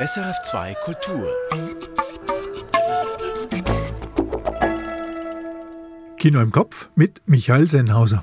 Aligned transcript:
SRF2 0.00 0.74
Kultur. 0.82 1.28
Kino 6.16 6.40
im 6.40 6.50
Kopf 6.50 6.88
mit 6.94 7.20
Michael 7.26 7.68
Sennhauser. 7.68 8.22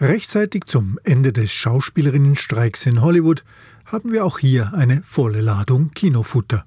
Rechtzeitig 0.00 0.64
zum 0.64 0.98
Ende 1.04 1.34
des 1.34 1.52
Schauspielerinnenstreiks 1.52 2.86
in 2.86 3.02
Hollywood 3.02 3.44
haben 3.84 4.12
wir 4.12 4.24
auch 4.24 4.38
hier 4.38 4.72
eine 4.72 5.02
volle 5.02 5.42
Ladung 5.42 5.90
Kinofutter. 5.90 6.64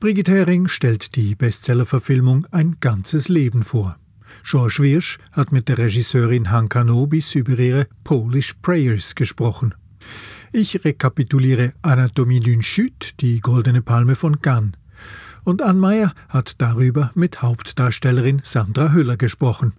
Brigitte 0.00 0.32
Hering 0.32 0.66
stellt 0.66 1.14
die 1.14 1.36
Bestsellerverfilmung 1.36 2.48
Ein 2.50 2.78
ganzes 2.80 3.28
Leben 3.28 3.62
vor. 3.62 3.99
George 4.42 4.78
Wirsch 4.80 5.18
hat 5.32 5.52
mit 5.52 5.68
der 5.68 5.78
Regisseurin 5.78 6.50
Hanka 6.50 6.84
Nobis 6.84 7.34
über 7.34 7.58
ihre 7.58 7.86
Polish 8.04 8.54
Prayers 8.62 9.14
gesprochen. 9.14 9.74
Ich 10.52 10.84
rekapituliere 10.84 11.74
Anatomie 11.82 12.40
d'une 12.40 12.62
Chute, 12.62 13.14
die 13.20 13.40
Goldene 13.40 13.82
Palme 13.82 14.14
von 14.14 14.40
Cannes. 14.40 14.72
Und 15.44 15.62
Ann 15.62 15.78
Meyer 15.78 16.12
hat 16.28 16.54
darüber 16.58 17.12
mit 17.14 17.40
Hauptdarstellerin 17.42 18.42
Sandra 18.44 18.92
Hüller 18.92 19.16
gesprochen. 19.16 19.72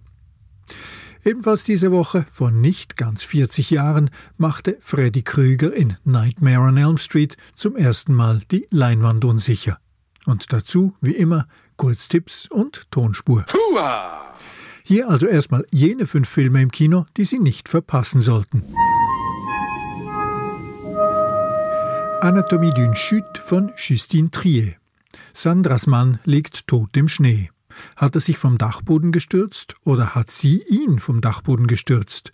Ebenfalls 1.24 1.62
diese 1.64 1.92
Woche, 1.92 2.26
vor 2.28 2.50
nicht 2.50 2.96
ganz 2.96 3.22
40 3.22 3.70
Jahren, 3.70 4.10
machte 4.38 4.76
Freddy 4.80 5.22
Krüger 5.22 5.72
in 5.72 5.96
Nightmare 6.04 6.60
on 6.60 6.76
Elm 6.76 6.98
Street 6.98 7.36
zum 7.54 7.76
ersten 7.76 8.12
Mal 8.12 8.40
die 8.50 8.66
Leinwand 8.70 9.24
unsicher. 9.24 9.78
Und 10.26 10.52
dazu, 10.52 10.94
wie 11.00 11.12
immer, 11.12 11.46
Kurztipps 11.76 12.48
und 12.50 12.90
Tonspur. 12.90 13.46
Hua! 13.52 14.21
Hier 14.84 15.08
also 15.08 15.26
erstmal 15.26 15.64
jene 15.70 16.06
fünf 16.06 16.28
Filme 16.28 16.60
im 16.62 16.70
Kino, 16.70 17.06
die 17.16 17.24
Sie 17.24 17.38
nicht 17.38 17.68
verpassen 17.68 18.20
sollten. 18.20 18.62
Anatomie 22.20 22.72
d'une 22.72 22.94
Chute 22.94 23.40
von 23.40 23.72
Justine 23.76 24.30
Trier. 24.30 24.74
Sandras 25.32 25.86
Mann 25.86 26.20
liegt 26.24 26.68
tot 26.68 26.96
im 26.96 27.08
Schnee. 27.08 27.50
Hat 27.96 28.14
er 28.14 28.20
sich 28.20 28.38
vom 28.38 28.58
Dachboden 28.58 29.12
gestürzt 29.12 29.74
oder 29.84 30.14
hat 30.14 30.30
sie 30.30 30.62
ihn 30.68 30.98
vom 30.98 31.20
Dachboden 31.20 31.66
gestürzt? 31.66 32.32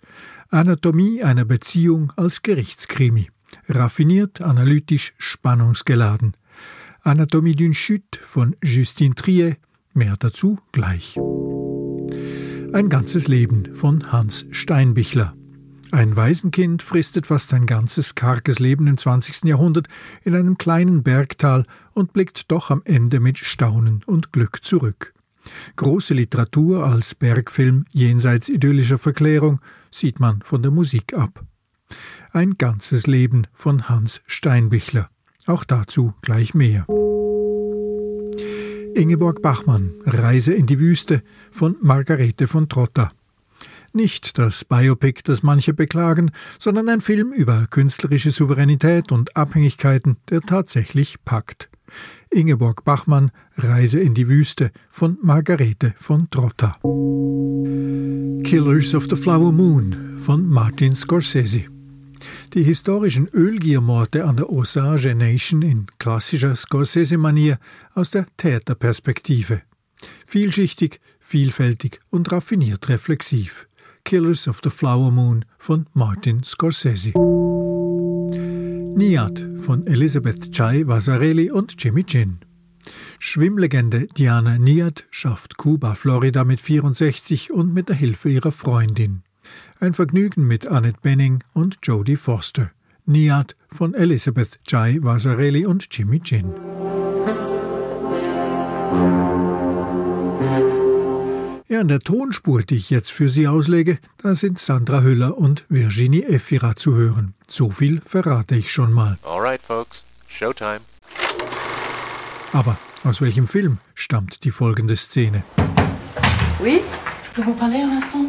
Anatomie 0.49 1.23
einer 1.23 1.45
Beziehung 1.45 2.13
als 2.17 2.41
Gerichtskrimi. 2.41 3.29
Raffiniert, 3.67 4.41
analytisch, 4.41 5.13
spannungsgeladen. 5.17 6.33
Anatomie 7.01 7.55
d'une 7.55 7.73
Chute 7.73 8.19
von 8.21 8.55
Justine 8.63 9.15
Trier. 9.15 9.57
Mehr 9.93 10.17
dazu 10.19 10.59
gleich. 10.71 11.17
Ein 12.71 12.89
ganzes 12.89 13.27
Leben 13.27 13.73
von 13.73 14.11
Hans 14.11 14.45
Steinbichler. 14.51 15.33
Ein 15.91 16.15
Waisenkind 16.15 16.83
fristet 16.83 17.25
fast 17.25 17.49
sein 17.49 17.65
ganzes 17.65 18.13
karges 18.13 18.59
Leben 18.59 18.85
im 18.85 18.95
20. 18.95 19.45
Jahrhundert 19.45 19.87
in 20.23 20.35
einem 20.35 20.59
kleinen 20.59 21.01
Bergtal 21.01 21.65
und 21.93 22.13
blickt 22.13 22.51
doch 22.51 22.69
am 22.69 22.83
Ende 22.85 23.19
mit 23.19 23.39
Staunen 23.39 24.03
und 24.05 24.31
Glück 24.31 24.63
zurück. 24.63 25.15
Große 25.77 26.13
Literatur 26.13 26.85
als 26.85 27.15
Bergfilm 27.15 27.85
jenseits 27.89 28.49
idyllischer 28.49 28.99
Verklärung 28.99 29.61
sieht 29.89 30.19
man 30.19 30.43
von 30.43 30.61
der 30.61 30.71
Musik 30.71 31.15
ab. 31.15 31.43
Ein 32.31 32.59
ganzes 32.59 33.07
Leben 33.07 33.47
von 33.51 33.89
Hans 33.89 34.21
Steinbichler. 34.27 35.09
Auch 35.47 35.63
dazu 35.63 36.13
gleich 36.21 36.53
mehr. 36.53 36.85
Ingeborg 38.95 39.41
Bachmann, 39.41 39.93
Reise 40.05 40.53
in 40.53 40.65
die 40.65 40.79
Wüste 40.79 41.21
von 41.51 41.75
Margarete 41.81 42.47
von 42.47 42.69
Trotta. 42.69 43.09
Nicht 43.93 44.37
das 44.37 44.65
Biopic, 44.65 45.21
das 45.23 45.43
manche 45.43 45.73
beklagen, 45.73 46.31
sondern 46.59 46.89
ein 46.89 47.01
Film 47.01 47.31
über 47.31 47.67
künstlerische 47.69 48.31
Souveränität 48.31 49.11
und 49.11 49.35
Abhängigkeiten, 49.35 50.17
der 50.29 50.41
tatsächlich 50.41 51.23
packt. 51.25 51.69
Ingeborg 52.29 52.83
Bachmann, 52.83 53.31
Reise 53.57 53.99
in 53.99 54.13
die 54.13 54.27
Wüste 54.27 54.71
von 54.89 55.17
Margarete 55.23 55.93
von 55.95 56.29
Trotta. 56.29 56.77
Killers 58.43 58.93
of 58.93 59.07
the 59.09 59.15
Flower 59.15 59.51
Moon 59.51 60.17
von 60.17 60.47
Martin 60.47 60.95
Scorsese. 60.95 61.78
Die 62.53 62.63
historischen 62.63 63.27
Ölgiermorde 63.27 64.25
an 64.25 64.37
der 64.37 64.49
Osage 64.49 65.13
Nation 65.13 65.61
in 65.61 65.85
klassischer 65.99 66.55
Scorsese-Manier 66.55 67.59
aus 67.93 68.09
der 68.09 68.25
Täterperspektive. 68.37 69.61
Vielschichtig, 70.25 70.99
vielfältig 71.19 71.99
und 72.09 72.31
raffiniert 72.31 72.89
reflexiv. 72.89 73.67
Killers 74.03 74.47
of 74.47 74.61
the 74.63 74.71
Flower 74.71 75.11
Moon 75.11 75.45
von 75.59 75.85
Martin 75.93 76.43
Scorsese. 76.43 77.13
Niat 78.95 79.45
von 79.57 79.85
Elisabeth 79.85 80.51
Chai 80.51 80.87
Vasarelli 80.87 81.51
und 81.51 81.75
Jimmy 81.77 82.03
Chin. 82.03 82.39
Schwimmlegende 83.19 84.07
Diana 84.07 84.57
Niat 84.57 85.05
schafft 85.11 85.57
Kuba, 85.57 85.93
Florida 85.93 86.43
mit 86.43 86.61
64 86.61 87.51
und 87.51 87.75
mit 87.75 87.89
der 87.89 87.95
Hilfe 87.95 88.29
ihrer 88.29 88.51
Freundin. 88.51 89.21
Ein 89.79 89.93
Vergnügen 89.93 90.47
mit 90.47 90.67
Annette 90.67 90.99
Benning 91.01 91.43
und 91.53 91.79
Jodie 91.83 92.15
Foster. 92.15 92.71
Niat 93.05 93.55
von 93.67 93.93
Elizabeth 93.93 94.59
Jai 94.67 94.99
Vasarelli 95.01 95.65
und 95.65 95.87
Jimmy 95.91 96.19
Chin. 96.19 96.53
Ja, 101.67 101.81
in 101.81 101.87
der 101.87 101.99
Tonspur, 101.99 102.63
die 102.63 102.75
ich 102.75 102.89
jetzt 102.89 103.11
für 103.11 103.29
Sie 103.29 103.47
auslege, 103.47 103.99
da 104.17 104.33
sind 104.33 104.57
Sandra 104.57 105.01
Hüller 105.01 105.37
und 105.37 105.65
Virginie 105.69 106.27
Efira 106.27 106.75
zu 106.75 106.95
hören. 106.95 107.35
So 107.47 107.69
viel 107.69 108.01
verrate 108.01 108.55
ich 108.55 108.71
schon 108.71 108.91
mal. 108.91 109.19
Alright, 109.23 109.61
folks. 109.61 110.03
Showtime. 110.27 110.81
Aber 112.53 112.79
aus 113.03 113.21
welchem 113.21 113.47
Film 113.47 113.77
stammt 113.93 114.43
die 114.43 114.51
folgende 114.51 114.95
Szene? 114.95 115.43
Oui, 116.59 116.81
je 117.23 117.29
peux 117.35 117.45
vous 117.45 117.57
parler 117.57 117.83
un 117.83 117.95
instant 117.95 118.25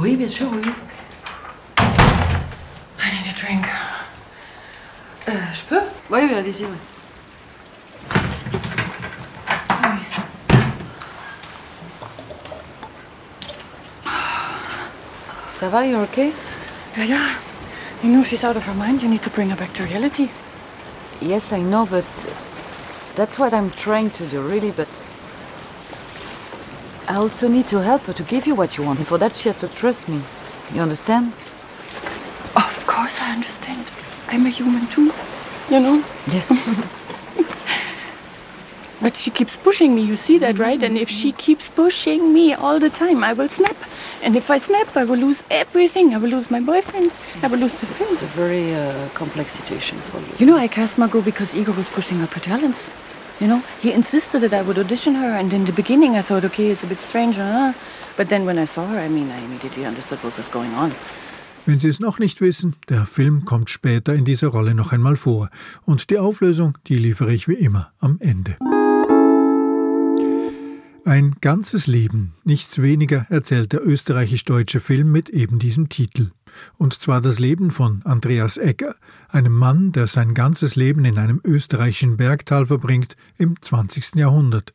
Oui, 0.00 0.14
bien 0.14 0.28
sûr, 0.28 0.46
oui. 0.52 0.62
I 1.78 3.10
need 3.10 3.26
a 3.26 3.32
drink. 3.36 3.66
Euh, 5.28 5.32
je 5.52 5.62
peux 5.62 5.80
Oui, 6.08 6.20
oui, 6.22 6.34
allez-y, 6.34 6.66
oui. 6.66 6.76
Ça 15.58 15.68
va, 15.68 15.84
you're 15.84 16.02
okay? 16.02 16.32
Yeah, 16.96 17.04
yeah. 17.04 17.18
You 18.04 18.12
know 18.12 18.22
she's 18.22 18.44
out 18.44 18.56
of 18.56 18.64
her 18.66 18.74
mind. 18.74 19.02
You 19.02 19.08
need 19.08 19.22
to 19.22 19.30
bring 19.30 19.50
her 19.50 19.56
back 19.56 19.72
to 19.72 19.82
reality. 19.82 20.28
Yes, 21.20 21.52
I 21.52 21.62
know, 21.62 21.86
but 21.86 22.04
that's 23.16 23.36
what 23.40 23.52
I'm 23.52 23.70
trying 23.72 24.10
to 24.10 24.24
do, 24.26 24.40
really, 24.40 24.70
but 24.70 24.86
I 27.08 27.14
also 27.14 27.48
need 27.48 27.66
to 27.68 27.80
help 27.80 28.02
her 28.02 28.12
to 28.12 28.22
give 28.22 28.46
you 28.46 28.54
what 28.54 28.76
you 28.76 28.84
want. 28.84 28.98
And 28.98 29.08
for 29.08 29.16
that, 29.16 29.34
she 29.34 29.48
has 29.48 29.56
to 29.56 29.68
trust 29.68 30.10
me. 30.10 30.20
You 30.74 30.82
understand? 30.82 31.32
Of 32.54 32.84
course, 32.86 33.18
I 33.22 33.32
understand. 33.32 33.90
I'm 34.28 34.44
a 34.44 34.50
human 34.50 34.86
too, 34.88 35.10
you 35.70 35.80
know? 35.80 36.04
Yes. 36.26 36.52
but 39.00 39.16
she 39.16 39.30
keeps 39.30 39.56
pushing 39.56 39.94
me, 39.94 40.02
you 40.02 40.16
see 40.16 40.36
that, 40.36 40.58
right? 40.58 40.82
And 40.82 40.98
if 40.98 41.08
she 41.08 41.32
keeps 41.32 41.70
pushing 41.70 42.34
me 42.34 42.52
all 42.52 42.78
the 42.78 42.90
time, 42.90 43.24
I 43.24 43.32
will 43.32 43.48
snap. 43.48 43.76
And 44.22 44.36
if 44.36 44.50
I 44.50 44.58
snap, 44.58 44.94
I 44.94 45.04
will 45.04 45.16
lose 45.16 45.44
everything. 45.50 46.14
I 46.14 46.18
will 46.18 46.28
lose 46.28 46.50
my 46.50 46.60
boyfriend. 46.60 47.10
I 47.42 47.46
will 47.46 47.58
lose 47.58 47.72
the 47.72 47.86
film. 47.86 48.12
It's 48.12 48.22
a 48.22 48.26
very 48.26 48.74
uh, 48.74 49.08
complex 49.14 49.52
situation 49.52 49.96
for 49.98 50.20
you. 50.20 50.26
You 50.36 50.44
know, 50.44 50.58
I 50.58 50.68
cast 50.68 50.98
Margot 50.98 51.22
because 51.22 51.54
Igor 51.54 51.74
was 51.74 51.88
pushing 51.88 52.20
up 52.20 52.34
her 52.34 52.40
talents. 52.40 52.90
You 53.40 53.46
know, 53.46 53.62
he 53.80 53.92
insisted 53.92 54.40
that 54.40 54.52
I 54.52 54.62
would 54.62 54.78
audition 54.78 55.14
her, 55.14 55.38
and 55.38 55.52
in 55.52 55.64
the 55.64 55.72
beginning 55.72 56.16
I 56.16 56.22
thought, 56.22 56.44
okay, 56.44 56.70
it's 56.72 56.82
a 56.82 56.88
bit 56.88 57.00
strange, 57.00 57.38
uh, 57.38 57.72
but 58.16 58.28
then 58.28 58.44
when 58.44 58.58
I 58.58 58.66
saw 58.66 58.84
her, 58.86 58.98
I 58.98 59.08
mean, 59.08 59.30
I 59.30 59.38
immediately 59.44 59.86
understood 59.86 60.18
what 60.24 60.36
was 60.36 60.48
going 60.48 60.74
on. 60.74 60.92
Wenn 61.64 61.78
Sie 61.78 61.88
es 61.88 62.00
noch 62.00 62.18
nicht 62.18 62.40
wissen, 62.40 62.76
der 62.88 63.04
Film 63.04 63.44
kommt 63.44 63.68
später 63.68 64.14
in 64.14 64.24
dieser 64.24 64.48
Rolle 64.48 64.74
noch 64.74 64.90
einmal 64.90 65.16
vor. 65.16 65.50
Und 65.84 66.08
die 66.08 66.18
Auflösung, 66.18 66.78
die 66.86 66.96
liefere 66.96 67.32
ich 67.32 67.46
wie 67.46 67.54
immer 67.54 67.92
am 68.00 68.16
Ende. 68.20 68.56
Ein 71.04 71.36
ganzes 71.40 71.86
Leben, 71.86 72.34
nichts 72.44 72.80
weniger, 72.82 73.26
erzählt 73.28 73.72
der 73.72 73.86
österreichisch-deutsche 73.86 74.80
Film 74.80 75.12
mit 75.12 75.28
eben 75.28 75.58
diesem 75.58 75.88
Titel. 75.90 76.30
Und 76.76 76.94
zwar 76.94 77.20
das 77.20 77.38
Leben 77.38 77.70
von 77.70 78.02
Andreas 78.04 78.56
Egger, 78.56 78.94
einem 79.28 79.52
Mann, 79.52 79.92
der 79.92 80.06
sein 80.06 80.34
ganzes 80.34 80.76
Leben 80.76 81.04
in 81.04 81.18
einem 81.18 81.40
österreichischen 81.44 82.16
Bergtal 82.16 82.66
verbringt, 82.66 83.16
im 83.36 83.60
20. 83.60 84.16
Jahrhundert. 84.16 84.74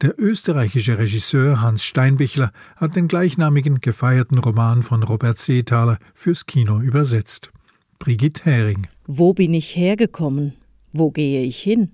Der 0.00 0.18
österreichische 0.18 0.98
Regisseur 0.98 1.60
Hans 1.60 1.84
Steinbichler 1.84 2.52
hat 2.76 2.96
den 2.96 3.08
gleichnamigen 3.08 3.80
gefeierten 3.80 4.38
Roman 4.38 4.82
von 4.82 5.02
Robert 5.02 5.38
Seethaler 5.38 5.98
fürs 6.14 6.46
Kino 6.46 6.80
übersetzt. 6.80 7.50
Brigitte 7.98 8.44
Hering. 8.44 8.88
Wo 9.06 9.32
bin 9.32 9.54
ich 9.54 9.76
hergekommen? 9.76 10.54
Wo 10.92 11.10
gehe 11.10 11.42
ich 11.42 11.58
hin? 11.58 11.90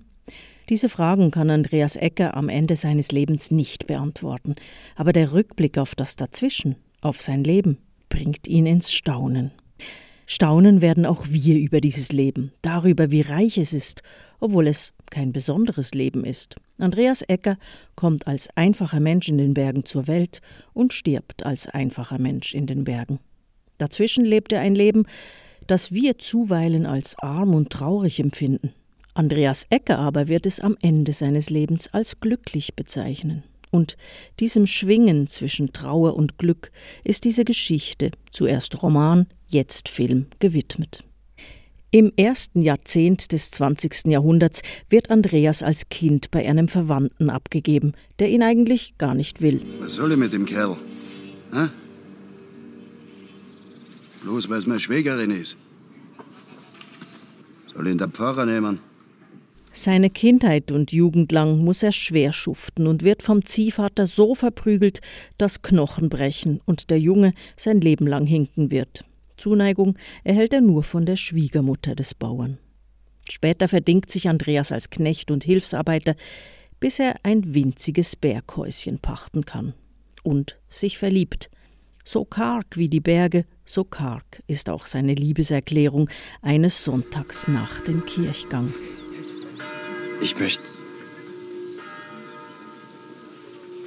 Diese 0.69 0.87
Fragen 0.87 1.31
kann 1.31 1.49
Andreas 1.49 1.95
Ecker 1.95 2.37
am 2.37 2.47
Ende 2.47 2.75
seines 2.75 3.11
Lebens 3.11 3.49
nicht 3.49 3.87
beantworten, 3.87 4.55
aber 4.95 5.13
der 5.13 5.31
Rückblick 5.33 5.79
auf 5.79 5.95
das 5.95 6.15
Dazwischen, 6.15 6.75
auf 7.01 7.21
sein 7.21 7.43
Leben, 7.43 7.79
bringt 8.09 8.47
ihn 8.47 8.65
ins 8.65 8.91
Staunen. 8.91 9.51
Staunen 10.25 10.81
werden 10.81 11.05
auch 11.07 11.25
wir 11.29 11.57
über 11.57 11.81
dieses 11.81 12.11
Leben, 12.11 12.51
darüber, 12.61 13.09
wie 13.09 13.21
reich 13.21 13.57
es 13.57 13.73
ist, 13.73 14.03
obwohl 14.39 14.67
es 14.67 14.93
kein 15.09 15.33
besonderes 15.33 15.95
Leben 15.95 16.23
ist. 16.23 16.55
Andreas 16.77 17.23
Ecker 17.23 17.57
kommt 17.95 18.27
als 18.27 18.49
einfacher 18.55 18.99
Mensch 18.99 19.27
in 19.27 19.39
den 19.39 19.55
Bergen 19.55 19.85
zur 19.85 20.07
Welt 20.07 20.41
und 20.73 20.93
stirbt 20.93 21.45
als 21.45 21.67
einfacher 21.67 22.19
Mensch 22.19 22.53
in 22.53 22.67
den 22.67 22.83
Bergen. 22.83 23.19
Dazwischen 23.79 24.23
lebt 24.23 24.53
er 24.53 24.61
ein 24.61 24.75
Leben, 24.75 25.05
das 25.65 25.91
wir 25.91 26.19
zuweilen 26.19 26.85
als 26.85 27.17
arm 27.19 27.55
und 27.55 27.71
traurig 27.71 28.19
empfinden. 28.19 28.73
Andreas 29.13 29.65
Ecker 29.69 29.97
aber 29.97 30.27
wird 30.27 30.45
es 30.45 30.59
am 30.59 30.77
Ende 30.81 31.13
seines 31.13 31.49
Lebens 31.49 31.91
als 31.93 32.19
glücklich 32.19 32.75
bezeichnen. 32.75 33.43
Und 33.71 33.97
diesem 34.39 34.65
Schwingen 34.65 35.27
zwischen 35.27 35.73
Trauer 35.73 36.15
und 36.15 36.37
Glück 36.37 36.71
ist 37.03 37.23
diese 37.23 37.45
Geschichte, 37.45 38.11
zuerst 38.31 38.81
Roman, 38.81 39.27
jetzt 39.47 39.89
Film, 39.89 40.27
gewidmet. 40.39 41.03
Im 41.91 42.11
ersten 42.17 42.61
Jahrzehnt 42.61 43.31
des 43.31 43.49
20. 43.49 44.05
Jahrhunderts 44.05 44.61
wird 44.89 45.09
Andreas 45.09 45.63
als 45.63 45.89
Kind 45.89 46.29
bei 46.29 46.47
einem 46.47 46.67
Verwandten 46.67 47.31
abgegeben, 47.31 47.93
der 48.19 48.29
ihn 48.29 48.43
eigentlich 48.43 48.97
gar 48.99 49.15
nicht 49.15 49.41
will. 49.41 49.59
Was 49.79 49.95
soll 49.95 50.11
ich 50.11 50.17
mit 50.17 50.31
dem 50.31 50.45
Kerl? 50.45 50.75
Hä? 51.51 51.69
Bloß 54.21 54.49
weil 54.49 54.59
es 54.59 54.67
meine 54.67 54.79
Schwägerin 54.79 55.31
ist. 55.31 55.57
Soll 57.65 57.87
ihn 57.87 57.97
der 57.97 58.09
Pfarrer 58.09 58.45
nehmen? 58.45 58.79
Seine 59.71 60.09
Kindheit 60.09 60.71
und 60.71 60.91
Jugend 60.91 61.31
lang 61.31 61.63
muss 61.63 61.83
er 61.83 61.91
schwer 61.91 62.33
schuften 62.33 62.87
und 62.87 63.03
wird 63.03 63.21
vom 63.21 63.45
Ziehvater 63.45 64.07
so 64.07 64.33
verprügelt, 64.33 64.99
dass 65.37 65.61
Knochen 65.61 66.09
brechen 66.09 66.59
und 66.65 66.89
der 66.89 66.99
Junge 66.99 67.33
sein 67.55 67.79
Leben 67.79 68.07
lang 68.07 68.25
hinken 68.25 68.71
wird. 68.71 69.05
Zuneigung 69.37 69.97
erhält 70.23 70.53
er 70.53 70.61
nur 70.61 70.83
von 70.83 71.05
der 71.05 71.15
Schwiegermutter 71.15 71.95
des 71.95 72.13
Bauern. 72.13 72.57
Später 73.29 73.67
verdingt 73.67 74.09
sich 74.09 74.27
Andreas 74.27 74.71
als 74.71 74.89
Knecht 74.89 75.31
und 75.31 75.43
Hilfsarbeiter, 75.43 76.15
bis 76.79 76.99
er 76.99 77.17
ein 77.23 77.53
winziges 77.53 78.15
Berghäuschen 78.15 78.99
pachten 78.99 79.45
kann 79.45 79.73
und 80.23 80.59
sich 80.67 80.97
verliebt. 80.97 81.49
So 82.03 82.25
karg 82.25 82.75
wie 82.75 82.89
die 82.89 83.01
Berge, 83.01 83.45
so 83.65 83.83
karg 83.83 84.41
ist 84.47 84.69
auch 84.69 84.87
seine 84.87 85.13
Liebeserklärung 85.13 86.09
eines 86.41 86.83
Sonntags 86.83 87.47
nach 87.47 87.81
dem 87.81 88.05
Kirchgang. 88.05 88.73
Ich 90.21 90.37
möchte. 90.37 90.63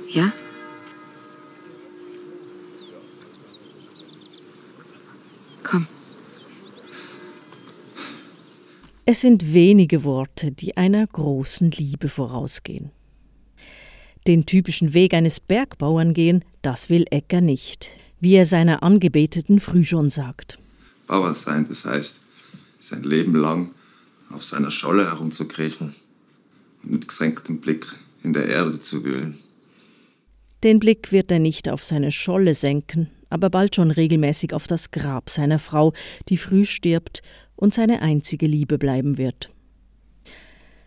Ja? 0.08 0.32
Komm. 5.62 5.87
Es 9.05 9.20
sind 9.20 9.52
wenige 9.52 10.05
Worte, 10.05 10.52
die 10.52 10.76
einer 10.76 11.06
großen 11.06 11.70
Liebe 11.70 12.08
vorausgehen. 12.08 12.90
Den 14.26 14.46
typischen 14.46 14.94
Weg 14.94 15.14
eines 15.14 15.40
Bergbauern 15.40 16.14
gehen, 16.14 16.44
das 16.62 16.88
will 16.88 17.05
Ecker 17.11 17.40
nicht, 17.40 17.88
wie 18.20 18.34
er 18.34 18.46
seiner 18.46 18.82
Angebeteten 18.82 19.61
früh 19.61 19.84
schon 19.84 20.08
sagt. 20.11 20.58
Bauer 21.08 21.34
sein, 21.34 21.67
das 21.69 21.84
heißt, 21.84 22.20
sein 22.79 23.02
Leben 23.02 23.34
lang 23.34 23.75
auf 24.31 24.44
seiner 24.44 24.70
Scholle 24.70 25.11
herumzukriechen 25.11 25.94
mit 26.82 27.08
gesenktem 27.08 27.61
Blick 27.61 27.87
in 28.23 28.32
der 28.32 28.49
Erde 28.49 28.81
zu 28.81 29.05
wühlen. 29.05 29.38
Den 30.62 30.79
Blick 30.79 31.11
wird 31.11 31.31
er 31.31 31.40
nicht 31.40 31.69
auf 31.69 31.82
seine 31.82 32.12
Scholle 32.12 32.55
senken, 32.55 33.11
aber 33.31 33.50
bald 33.50 33.75
schon 33.75 33.90
regelmäßig 33.90 34.55
auf 34.55 34.67
das 34.67 34.90
Grab 34.90 35.31
seiner 35.31 35.58
Frau, 35.58 35.93
die 36.29 36.37
früh 36.37 36.64
stirbt 36.64 37.23
und 37.56 37.75
seine 37.75 38.02
einzige 38.02 38.46
Liebe 38.46 38.79
bleiben 38.79 39.19
wird. 39.19 39.50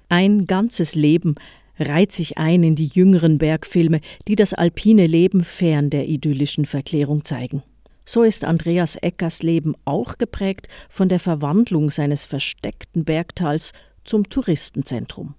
Ein 0.07 0.45
ganzes 0.45 0.95
Leben 0.95 1.35
reiht 1.77 2.11
sich 2.11 2.37
ein 2.37 2.63
in 2.63 2.75
die 2.75 2.87
jüngeren 2.87 3.37
Bergfilme, 3.37 3.99
die 4.27 4.35
das 4.35 4.53
alpine 4.53 5.07
Leben 5.07 5.43
fern 5.43 5.89
der 5.89 6.07
idyllischen 6.07 6.65
Verklärung 6.65 7.25
zeigen. 7.25 7.63
So 8.05 8.23
ist 8.23 8.45
Andreas 8.45 8.95
Eckers 8.97 9.41
Leben 9.41 9.73
auch 9.83 10.17
geprägt 10.17 10.69
von 10.89 11.09
der 11.09 11.19
Verwandlung 11.19 11.89
seines 11.89 12.23
versteckten 12.23 13.03
Bergtals 13.03 13.73
zum 14.03 14.29
Touristenzentrum. 14.29 15.33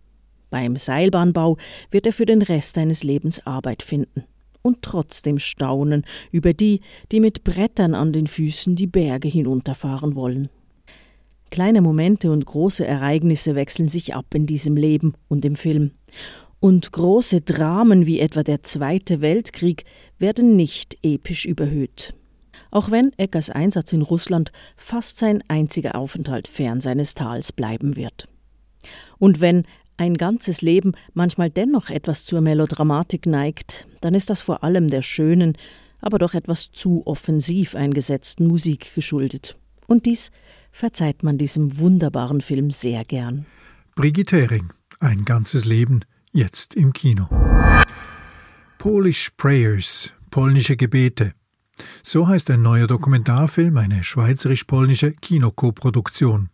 Beim 0.57 0.77
Seilbahnbau 0.77 1.59
wird 1.91 2.07
er 2.07 2.15
für 2.15 2.25
den 2.25 2.41
Rest 2.41 2.77
seines 2.77 3.05
Lebens 3.05 3.47
Arbeit 3.47 3.83
finden 3.83 4.25
und 4.63 4.81
trotzdem 4.81 5.39
staunen 5.39 6.07
über 6.33 6.55
die, 6.55 6.81
die 7.13 7.21
mit 7.21 7.45
Brettern 7.45 7.95
an 7.95 8.15
den 8.15 8.27
Füßen 8.27 8.75
die 8.75 8.87
Berge 8.87 9.29
hinunterfahren 9.29 10.15
wollen. 10.15 10.49
Kleine 11.51 11.83
Momente 11.83 12.31
und 12.31 12.47
große 12.47 12.87
Ereignisse 12.87 13.55
wechseln 13.55 13.89
sich 13.89 14.15
ab 14.15 14.33
in 14.33 14.47
diesem 14.47 14.79
Leben 14.79 15.13
und 15.29 15.45
im 15.45 15.57
Film. 15.57 15.91
Und 16.59 16.91
große 16.91 17.43
Dramen 17.43 18.07
wie 18.07 18.21
etwa 18.21 18.43
der 18.43 18.63
Zweite 18.63 19.21
Weltkrieg 19.21 19.85
werden 20.19 20.57
nicht 20.57 20.97
episch 21.03 21.45
überhöht. 21.45 22.15
Auch 22.71 22.91
wenn 22.91 23.13
Eckers 23.19 23.51
Einsatz 23.51 23.93
in 23.93 24.01
Russland 24.01 24.53
fast 24.75 25.19
sein 25.19 25.45
einziger 25.49 25.97
Aufenthalt 25.97 26.49
fern 26.49 26.81
seines 26.81 27.13
Tals 27.13 27.53
bleiben 27.53 27.95
wird. 27.95 28.27
Und 29.19 29.41
wenn 29.41 29.65
ein 29.97 30.17
ganzes 30.17 30.63
Leben 30.63 30.93
manchmal 31.15 31.51
dennoch 31.51 31.91
etwas 31.91 32.25
zur 32.25 32.41
Melodramatik 32.41 33.27
neigt, 33.27 33.87
dann 34.01 34.15
ist 34.15 34.31
das 34.31 34.41
vor 34.41 34.63
allem 34.63 34.89
der 34.89 35.03
schönen, 35.03 35.57
aber 36.01 36.19
doch 36.19 36.35
etwas 36.35 36.71
zu 36.73 37.03
offensiv 37.07 37.75
eingesetzten 37.75 38.47
Musik 38.47 38.95
geschuldet. 38.95 39.57
Und 39.87 40.07
dies 40.07 40.31
verzeiht 40.73 41.23
man 41.23 41.39
diesem 41.39 41.79
wunderbaren 41.79 42.41
Film 42.41 42.71
sehr 42.71 43.05
gern. 43.05 43.47
Brigitte 43.95 44.37
Hering, 44.37 44.73
ein 45.01 45.25
ganzes 45.25 45.65
Leben, 45.65 46.01
jetzt 46.33 46.75
im 46.75 46.93
Kino. 46.93 47.29
Polish 48.79 49.31
Prayers, 49.37 50.13
polnische 50.31 50.77
Gebete. 50.77 51.33
So 52.03 52.29
heißt 52.29 52.51
ein 52.51 52.63
neuer 52.63 52.87
Dokumentarfilm, 52.87 53.77
eine 53.77 54.05
schweizerisch-polnische 54.05 55.13
Kinokoproduktion. 55.13 56.51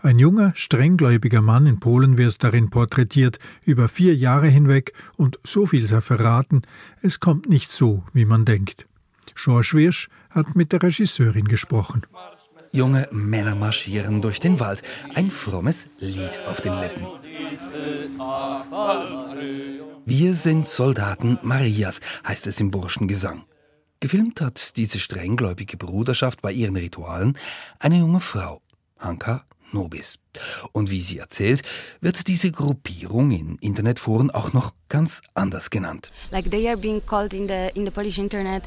Ein 0.00 0.18
junger, 0.18 0.52
strenggläubiger 0.54 1.40
Mann 1.40 1.66
in 1.66 1.80
Polen 1.80 2.18
wird 2.18 2.42
darin 2.44 2.70
porträtiert, 2.70 3.38
über 3.64 3.88
vier 3.88 4.14
Jahre 4.14 4.48
hinweg, 4.48 4.92
und 5.16 5.38
so 5.44 5.66
viel 5.66 5.86
sei 5.86 6.00
verraten, 6.00 6.62
es 7.00 7.20
kommt 7.20 7.48
nicht 7.48 7.72
so, 7.72 8.04
wie 8.12 8.26
man 8.26 8.44
denkt. 8.44 8.86
George 9.34 9.70
Wirsch 9.72 10.08
hat 10.30 10.54
mit 10.54 10.72
der 10.72 10.82
Regisseurin 10.82 11.48
gesprochen. 11.48 12.02
Junge 12.72 13.08
Männer 13.12 13.54
marschieren 13.54 14.20
durch 14.20 14.40
den 14.40 14.58
Wald, 14.58 14.82
ein 15.14 15.30
frommes 15.30 15.88
Lied 16.00 16.40
auf 16.48 16.60
den 16.60 16.72
Lippen. 16.80 17.06
Wir 20.04 20.34
sind 20.34 20.66
Soldaten 20.66 21.38
Marias, 21.42 22.00
heißt 22.26 22.46
es 22.48 22.60
im 22.60 22.70
Burschengesang. 22.70 23.44
Gefilmt 24.00 24.40
hat 24.40 24.76
diese 24.76 24.98
strenggläubige 24.98 25.76
Bruderschaft 25.76 26.42
bei 26.42 26.52
ihren 26.52 26.76
Ritualen 26.76 27.38
eine 27.78 27.98
junge 27.98 28.20
Frau, 28.20 28.60
Hanka 29.04 29.44
Nobis. 29.72 30.18
Und 30.72 30.90
wie 30.90 31.00
sie 31.00 31.18
erzählt, 31.18 31.62
wird 32.00 32.28
diese 32.28 32.50
Gruppierung 32.50 33.30
in 33.32 33.56
Internetforen 33.58 34.30
auch 34.30 34.52
noch 34.52 34.72
ganz 34.88 35.20
anders 35.34 35.68
genannt. 35.68 36.10
Like 36.30 36.50
they 36.50 36.68
are 36.68 36.76
being 36.76 37.04
called 37.04 37.34
in 37.34 37.48
the 37.48 37.70
in 37.74 37.84
the 37.84 37.90
Polish 37.90 38.18
internet 38.18 38.62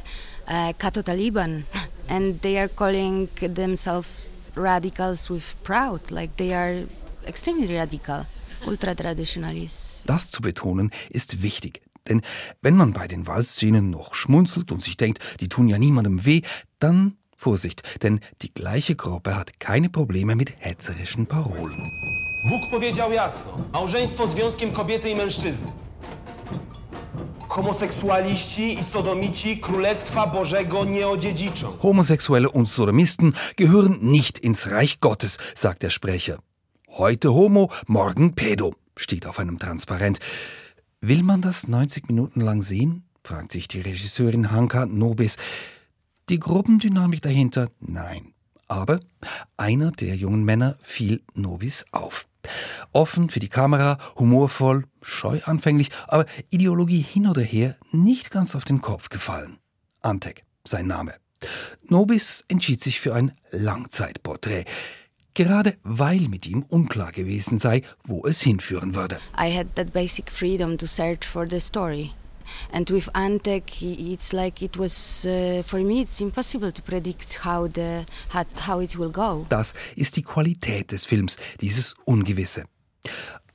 uh, 0.47 0.73
Kato 0.77 1.01
Taliban 1.01 1.63
and 2.09 2.41
they 2.41 2.57
are 2.57 2.69
calling 2.69 3.29
themselves 3.55 4.27
radicals 4.55 5.29
with 5.29 5.55
proud 5.63 6.11
like 6.11 6.35
they 6.37 6.53
are 6.53 6.85
extremely 7.25 7.75
radical. 7.75 8.25
Ultratraditionalists. 8.65 10.03
Das 10.07 10.31
zu 10.31 10.41
betonen 10.41 10.89
ist 11.11 11.43
wichtig, 11.43 11.81
denn 12.09 12.21
wenn 12.61 12.75
man 12.75 12.91
bei 12.91 13.07
den 13.07 13.27
Wahlszenen 13.27 13.91
noch 13.91 14.15
schmunzelt 14.15 14.71
und 14.71 14.83
sich 14.83 14.97
denkt, 14.97 15.19
die 15.39 15.47
tun 15.47 15.69
ja 15.69 15.77
niemandem 15.77 16.25
weh, 16.25 16.41
dann 16.79 17.17
Vorsicht, 17.37 17.83
denn 18.03 18.19
die 18.41 18.53
gleiche 18.53 18.95
Gruppe 18.95 19.35
hat 19.35 19.59
keine 19.59 19.89
Probleme 19.89 20.35
mit 20.35 20.53
hetzerischen 20.59 21.27
Parolen. 21.27 21.91
Bóg 22.49 22.69
powiedział 22.71 23.11
jasno: 23.11 23.57
małżeństwo 23.73 24.27
związkiem 24.27 24.71
kobiety 24.71 25.09
i 25.09 25.15
mężczyzny. 25.15 25.67
Homoseksualiści 27.47 28.79
i 28.79 28.83
sodomici 28.83 29.57
Królestwa 29.57 30.27
Bożego 30.27 30.85
nie 30.85 31.07
odziedziczą. 31.07 31.77
Homosexuelle 31.79 32.49
und 32.49 32.69
Sodomisten 32.69 33.33
gehören 33.55 33.97
nicht 34.01 34.39
ins 34.39 34.67
Reich 34.67 34.99
Gottes, 34.99 35.37
sagt 35.55 35.81
der 35.81 35.89
Sprecher. 35.89 36.37
Heute 36.97 37.33
Homo, 37.33 37.69
morgen 37.87 38.33
Pedo, 38.33 38.73
steht 38.95 39.25
auf 39.25 39.39
einem 39.39 39.59
Transparent. 39.59 40.19
Will 41.01 41.23
man 41.23 41.41
das 41.41 41.67
90 41.67 42.07
Minuten 42.07 42.41
lang 42.41 42.61
sehen? 42.61 43.03
fragt 43.23 43.51
sich 43.51 43.67
die 43.67 43.81
Regisseurin 43.81 44.51
Hanka 44.51 44.85
Nobis. 44.85 45.37
Die 46.29 46.39
Gruppendynamik 46.39 47.21
dahinter? 47.21 47.69
Nein. 47.79 48.33
Aber 48.67 48.99
einer 49.55 49.91
der 49.91 50.17
jungen 50.17 50.43
Männer 50.43 50.77
fiel 50.81 51.21
Nobis 51.33 51.85
auf. 51.91 52.27
Offen 52.91 53.29
für 53.29 53.39
die 53.39 53.47
Kamera, 53.47 53.97
humorvoll, 54.17 54.83
scheu 55.01 55.39
anfänglich, 55.45 55.89
aber 56.05 56.25
Ideologie 56.49 57.01
hin 57.01 57.27
oder 57.27 57.41
her 57.41 57.77
nicht 57.93 58.29
ganz 58.29 58.55
auf 58.55 58.65
den 58.65 58.81
Kopf 58.81 59.07
gefallen. 59.07 59.57
Antek, 60.01 60.43
sein 60.65 60.87
Name. 60.87 61.13
Nobis 61.83 62.43
entschied 62.49 62.83
sich 62.83 62.99
für 62.99 63.13
ein 63.13 63.31
Langzeitporträt, 63.51 64.65
gerade 65.33 65.77
weil 65.83 66.27
mit 66.27 66.45
ihm 66.45 66.63
unklar 66.63 67.13
gewesen 67.13 67.57
sei, 67.57 67.83
wo 68.03 68.25
es 68.25 68.41
hinführen 68.41 68.95
würde. 68.95 69.19
I 69.39 69.55
had 69.55 69.75
that 69.75 69.93
basic 69.93 70.29
freedom 70.29 70.77
to 70.77 70.85
search 70.85 71.25
for 71.25 71.47
the 71.49 71.61
story. 71.61 72.11
And 72.71 72.89
with 72.89 73.09
Antec, 73.13 73.81
it's 73.81 74.33
like 74.33 74.61
it 74.61 74.77
was 74.77 75.25
uh, 75.25 75.63
for 75.63 75.79
me. 75.79 76.01
It's 76.01 76.21
impossible 76.21 76.71
to 76.71 76.81
predict 76.81 77.45
how 77.45 77.67
the 77.67 78.05
how 78.67 78.81
it 78.81 78.97
will 78.97 79.11
go. 79.11 79.45
Das 79.49 79.73
ist 79.95 80.15
die 80.15 80.23
Qualität 80.23 80.91
des 80.91 81.05
Films, 81.05 81.37
dieses 81.61 81.95
Ungewisse. 82.05 82.65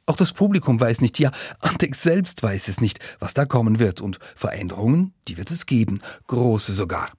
Auch 0.06 0.16
das 0.16 0.32
Publikum 0.32 0.80
weiß 0.80 1.00
nicht, 1.00 1.18
ja, 1.18 1.30
Antec 1.60 1.94
selbst 1.94 2.42
weiß 2.42 2.68
es 2.68 2.80
nicht, 2.80 2.98
was 3.20 3.34
da 3.34 3.44
kommen 3.44 3.78
wird. 3.78 4.00
Und 4.00 4.18
Veränderungen, 4.34 5.14
die 5.28 5.36
wird 5.36 5.50
es 5.50 5.66
geben, 5.66 6.00
große 6.26 6.72
sogar. 6.72 7.12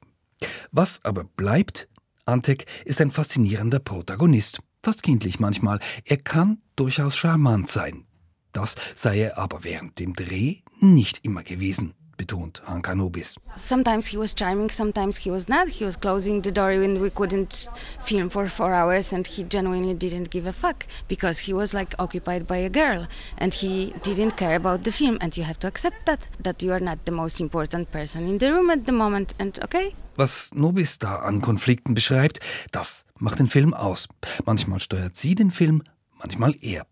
Was 0.72 1.00
aber 1.04 1.24
bleibt, 1.24 1.88
Antec 2.26 2.66
ist 2.86 3.00
ein 3.02 3.12
faszinierender 3.12 3.80
Protagonist, 3.80 4.60
fast 4.82 5.04
kindlich 5.04 5.40
manchmal. 5.40 5.80
Er 6.06 6.18
kann 6.18 6.62
durchaus 6.76 7.16
charmant 7.16 7.70
sein. 7.70 8.06
Das 8.52 8.76
sei 8.96 9.22
er 9.22 9.38
aber 9.38 9.64
während 9.64 10.00
dem 10.00 10.14
Dreh 10.14 10.58
nicht 10.84 11.20
immer 11.24 11.44
gewesen 11.44 11.94
betont 12.18 12.62
Hankanobis. 12.66 13.36
Sometimes 13.56 14.08
he 14.08 14.18
was 14.18 14.34
charming, 14.36 14.70
sometimes 14.70 15.18
he 15.18 15.32
was 15.32 15.48
not. 15.48 15.68
He 15.68 15.86
was 15.86 16.00
closing 16.00 16.42
the 16.42 16.52
door 16.52 16.80
when 16.80 17.02
we 17.02 17.10
couldn't 17.10 17.70
film 18.00 18.30
for 18.30 18.48
four 18.48 18.74
hours 18.74 19.14
and 19.14 19.28
he 19.28 19.44
genuinely 19.44 19.96
didn't 19.96 20.30
give 20.30 20.48
a 20.48 20.54
fuck 20.54 20.86
because 21.08 21.40
he 21.40 21.54
was 21.54 21.74
like 21.74 21.96
occupied 22.00 22.46
by 22.46 22.58
a 22.58 22.70
girl 22.70 23.08
and 23.38 23.54
he 23.54 23.94
didn't 24.04 24.36
care 24.38 24.56
about 24.56 24.84
the 24.84 24.92
film 24.92 25.18
and 25.22 25.36
you 25.38 25.44
have 25.44 25.60
to 25.60 25.68
accept 25.68 26.06
that, 26.06 26.28
that 26.42 26.62
you 26.62 26.72
are 26.72 26.80
not 26.80 27.06
the 27.06 27.12
most 27.12 27.40
important 27.40 27.92
person 27.92 28.28
in 28.28 28.38
the 28.38 28.52
room 28.52 28.70
at 28.70 28.86
the 28.86 28.92
moment 28.92 29.34
and 29.40 29.60
okay. 29.64 29.96
Was 30.16 30.52
Nobis 30.54 31.00
da 31.00 31.26
an 31.26 31.42
Konflikten 31.42 31.96
beschreibt, 31.96 32.40
das 32.72 33.06
macht 33.20 33.40
den 33.40 33.48
Film 33.48 33.74
aus. 33.74 34.08
Manchmal 34.46 34.80
steuert 34.80 35.16
sie 35.16 35.34
den 35.34 35.50
Film, 35.50 35.82
manchmal 36.20 36.54
er. 36.62 36.86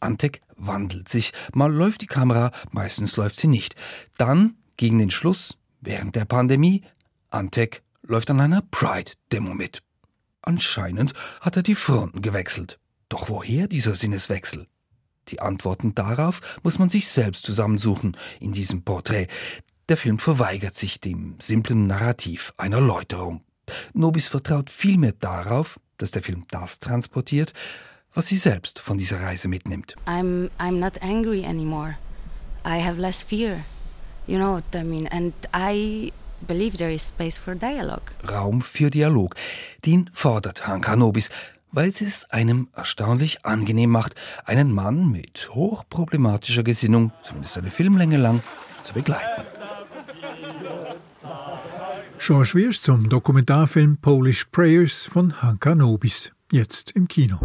Antec 0.00 0.40
wandelt 0.56 1.08
sich. 1.08 1.32
Mal 1.52 1.72
läuft 1.72 2.00
die 2.00 2.06
Kamera, 2.06 2.50
meistens 2.70 3.16
läuft 3.16 3.36
sie 3.36 3.48
nicht. 3.48 3.74
Dann, 4.16 4.56
gegen 4.76 4.98
den 4.98 5.10
Schluss, 5.10 5.56
während 5.80 6.16
der 6.16 6.24
Pandemie, 6.24 6.82
Antec 7.30 7.82
läuft 8.02 8.30
an 8.30 8.40
einer 8.40 8.62
Pride-Demo 8.70 9.54
mit. 9.54 9.82
Anscheinend 10.42 11.14
hat 11.40 11.56
er 11.56 11.62
die 11.62 11.74
Fronten 11.74 12.22
gewechselt. 12.22 12.78
Doch 13.08 13.28
woher 13.28 13.66
dieser 13.68 13.94
Sinneswechsel? 13.94 14.66
Die 15.28 15.40
Antworten 15.40 15.94
darauf 15.94 16.40
muss 16.62 16.78
man 16.78 16.90
sich 16.90 17.08
selbst 17.08 17.44
zusammensuchen 17.44 18.16
in 18.40 18.52
diesem 18.52 18.82
Porträt. 18.82 19.28
Der 19.88 19.96
Film 19.96 20.18
verweigert 20.18 20.74
sich 20.74 21.00
dem 21.00 21.36
simplen 21.40 21.86
Narrativ 21.86 22.52
einer 22.56 22.80
Läuterung. 22.80 23.42
Nobis 23.94 24.28
vertraut 24.28 24.70
vielmehr 24.70 25.12
darauf, 25.12 25.80
dass 25.96 26.10
der 26.10 26.22
Film 26.22 26.44
das 26.50 26.80
transportiert, 26.80 27.52
was 28.14 28.28
sie 28.28 28.36
selbst 28.36 28.78
von 28.78 28.96
dieser 28.96 29.20
Reise 29.20 29.48
mitnimmt. 29.48 29.96
I'm, 30.06 30.50
I'm 30.58 30.78
not 30.78 31.02
angry 31.02 31.44
anymore. 31.44 31.96
I 32.64 32.80
have 32.80 33.00
less 33.00 33.22
fear. 33.22 33.64
You 34.26 34.38
know 34.38 34.54
what 34.54 34.64
I 34.74 34.84
mean? 34.84 35.06
And 35.08 35.34
I 35.52 36.12
believe 36.46 36.78
there 36.78 36.92
is 36.92 37.08
space 37.08 37.38
for 37.38 37.54
dialogue. 37.54 38.12
Raum 38.28 38.62
für 38.62 38.90
Dialog. 38.90 39.34
Den 39.84 40.10
fordert 40.12 40.66
Hank 40.66 40.88
Nobis, 40.96 41.28
weil 41.72 41.92
sie 41.92 42.06
es 42.06 42.24
einem 42.30 42.68
erstaunlich 42.74 43.44
angenehm 43.44 43.90
macht, 43.90 44.14
einen 44.46 44.72
Mann 44.72 45.10
mit 45.10 45.50
hochproblematischer 45.52 46.62
Gesinnung, 46.62 47.12
zumindest 47.22 47.58
eine 47.58 47.70
Filmlänge 47.70 48.16
lang, 48.16 48.42
zu 48.82 48.94
begleiten. 48.94 49.44
George 52.18 52.52
Wirsch 52.54 52.80
zum 52.80 53.08
Dokumentarfilm 53.08 53.98
Polish 53.98 54.46
Prayers 54.46 55.04
von 55.04 55.42
Hanka 55.42 55.74
Nobis, 55.74 56.32
jetzt 56.50 56.92
im 56.92 57.08
Kino. 57.08 57.38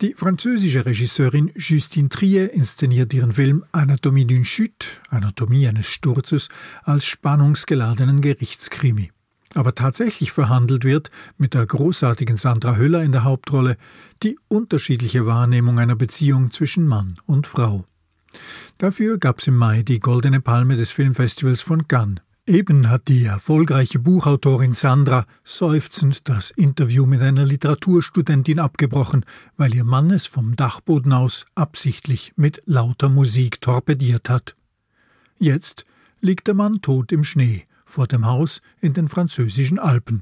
Die 0.00 0.14
französische 0.14 0.86
Regisseurin 0.86 1.52
Justine 1.56 2.08
Trier 2.08 2.54
inszeniert 2.54 3.12
ihren 3.12 3.32
Film 3.32 3.66
Anatomie 3.70 4.24
d'une 4.24 4.46
chute, 4.46 4.86
Anatomie 5.10 5.68
eines 5.68 5.84
Sturzes, 5.84 6.48
als 6.84 7.04
spannungsgeladenen 7.04 8.22
Gerichtskrimi. 8.22 9.10
Aber 9.54 9.74
tatsächlich 9.74 10.32
verhandelt 10.32 10.84
wird, 10.84 11.10
mit 11.36 11.52
der 11.52 11.66
großartigen 11.66 12.38
Sandra 12.38 12.76
Höller 12.76 13.02
in 13.02 13.12
der 13.12 13.24
Hauptrolle, 13.24 13.76
die 14.22 14.38
unterschiedliche 14.48 15.26
Wahrnehmung 15.26 15.78
einer 15.78 15.96
Beziehung 15.96 16.50
zwischen 16.50 16.86
Mann 16.86 17.16
und 17.26 17.46
Frau. 17.46 17.84
Dafür 18.78 19.18
gab 19.18 19.40
es 19.40 19.48
im 19.48 19.56
Mai 19.56 19.82
die 19.82 20.00
Goldene 20.00 20.40
Palme 20.40 20.76
des 20.76 20.92
Filmfestivals 20.92 21.60
von 21.60 21.88
Cannes. 21.88 22.22
Eben 22.50 22.90
hat 22.90 23.06
die 23.06 23.26
erfolgreiche 23.26 24.00
Buchautorin 24.00 24.72
Sandra 24.72 25.24
seufzend 25.44 26.28
das 26.28 26.50
Interview 26.50 27.06
mit 27.06 27.22
einer 27.22 27.44
Literaturstudentin 27.44 28.58
abgebrochen, 28.58 29.24
weil 29.56 29.72
ihr 29.72 29.84
Mann 29.84 30.10
es 30.10 30.26
vom 30.26 30.56
Dachboden 30.56 31.12
aus 31.12 31.46
absichtlich 31.54 32.32
mit 32.34 32.60
lauter 32.66 33.08
Musik 33.08 33.60
torpediert 33.60 34.28
hat. 34.28 34.56
Jetzt 35.38 35.84
liegt 36.20 36.48
der 36.48 36.54
Mann 36.54 36.82
tot 36.82 37.12
im 37.12 37.22
Schnee 37.22 37.66
vor 37.84 38.08
dem 38.08 38.26
Haus 38.26 38.62
in 38.80 38.94
den 38.94 39.06
französischen 39.06 39.78
Alpen. 39.78 40.20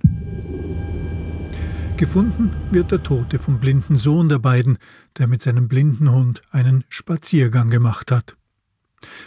Gefunden 1.96 2.52
wird 2.70 2.90
der 2.90 3.02
Tote 3.02 3.38
vom 3.38 3.58
blinden 3.58 3.96
Sohn 3.96 4.28
der 4.28 4.38
beiden, 4.38 4.76
der 5.16 5.28
mit 5.28 5.40
seinem 5.40 5.66
blinden 5.66 6.12
Hund 6.12 6.42
einen 6.50 6.84
Spaziergang 6.90 7.70
gemacht 7.70 8.12
hat. 8.12 8.36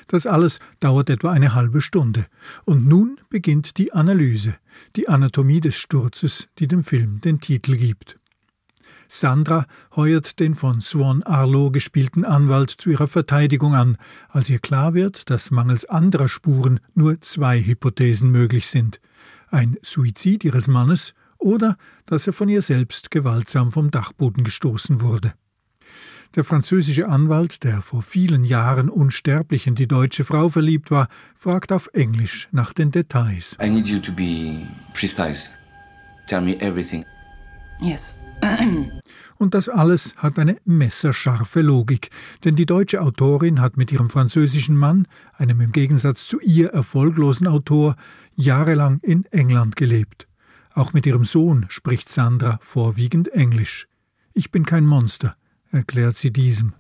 Das 0.08 0.25
alles 0.28 0.60
dauert 0.80 1.10
etwa 1.10 1.32
eine 1.32 1.54
halbe 1.54 1.82
Stunde. 1.82 2.25
Und 2.66 2.88
nun 2.88 3.20
beginnt 3.30 3.78
die 3.78 3.94
Analyse, 3.94 4.56
die 4.96 5.08
Anatomie 5.08 5.62
des 5.62 5.75
Sturzes, 5.75 6.50
die 6.60 6.68
dem 6.68 6.84
Film 6.84 7.22
den 7.22 7.40
Titel 7.40 7.78
gibt. 7.78 8.18
Sandra 9.08 9.66
heuert 9.98 10.40
den 10.40 10.56
von 10.56 10.80
Swan 10.80 11.22
Arlo 11.24 11.70
gespielten 11.70 12.24
Anwalt 12.24 12.70
zu 12.70 12.92
ihrer 12.92 13.08
Verteidigung 13.08 13.75
an, 13.75 13.98
als 14.30 14.50
ihr 14.50 14.60
klar 14.60 14.94
wird, 14.94 15.30
dass 15.30 15.51
mangels 15.51 15.84
anderer 15.84 16.30
Spuren 16.30 16.80
nur 16.94 17.20
zwei 17.20 17.62
Hypothesen 17.62 18.32
möglich 18.32 18.68
sind. 18.68 19.01
Ein 19.50 19.78
Suizid 19.82 20.46
ihres 20.46 20.68
Mannes 20.68 21.13
oder 21.38 21.75
dass 22.06 22.25
er 22.25 22.32
von 22.32 22.48
ihr 22.48 22.62
selbst 22.62 23.12
gewaltsam 23.12 23.70
vom 23.70 23.92
Dachboden 23.92 24.46
gestoßen 24.46 25.01
wurde. 25.01 25.34
Der 26.36 26.45
französische 26.45 27.10
Anwalt, 27.10 27.65
der 27.65 27.81
vor 27.81 28.01
vielen 28.01 28.45
Jahren 28.45 28.89
unsterblich 28.89 29.67
in 29.67 29.75
die 29.75 29.88
deutsche 29.88 30.24
Frau 30.24 30.48
verliebt 30.48 30.89
war, 30.89 31.10
fragt 31.36 31.74
auf 31.74 31.89
Englisch 31.91 32.48
nach 32.53 32.71
den 32.71 32.89
Details. 32.89 33.57
I 33.62 33.69
need 33.69 33.88
you 33.88 34.00
to 34.00 34.13
be 34.13 34.65
precise. 34.93 35.48
Tell 36.27 36.39
me 36.39 36.57
everything. 36.62 37.03
Yes. 37.81 38.13
Und 39.38 39.53
das 39.53 39.67
alles 39.67 40.15
hat 40.15 40.39
eine 40.39 40.55
messerscharfe 40.63 41.60
Logik, 41.60 42.10
denn 42.45 42.55
die 42.55 42.65
deutsche 42.65 43.01
Autorin 43.01 43.60
hat 43.60 43.75
mit 43.75 43.91
ihrem 43.91 44.10
französischen 44.10 44.77
Mann, 44.77 45.07
einem 45.33 45.60
im 45.60 45.74
Gegensatz 45.74 46.27
zu 46.27 46.39
ihr 46.39 46.69
erfolglosen 46.69 47.48
Autor, 47.48 47.98
jahrelang 48.36 49.00
in 49.01 49.25
England 49.31 49.75
gelebt. 49.75 50.29
Auch 50.74 50.93
mit 50.93 51.05
ihrem 51.05 51.25
Sohn 51.25 51.65
spricht 51.67 52.10
Sandra 52.10 52.57
vorwiegend 52.62 53.27
Englisch. 53.33 53.88
Ich 54.33 54.50
bin 54.50 54.65
kein 54.65 54.86
Monster 54.86 55.36
erklärt 55.72 56.18
sie 56.18 56.32
diesem. 56.32 56.74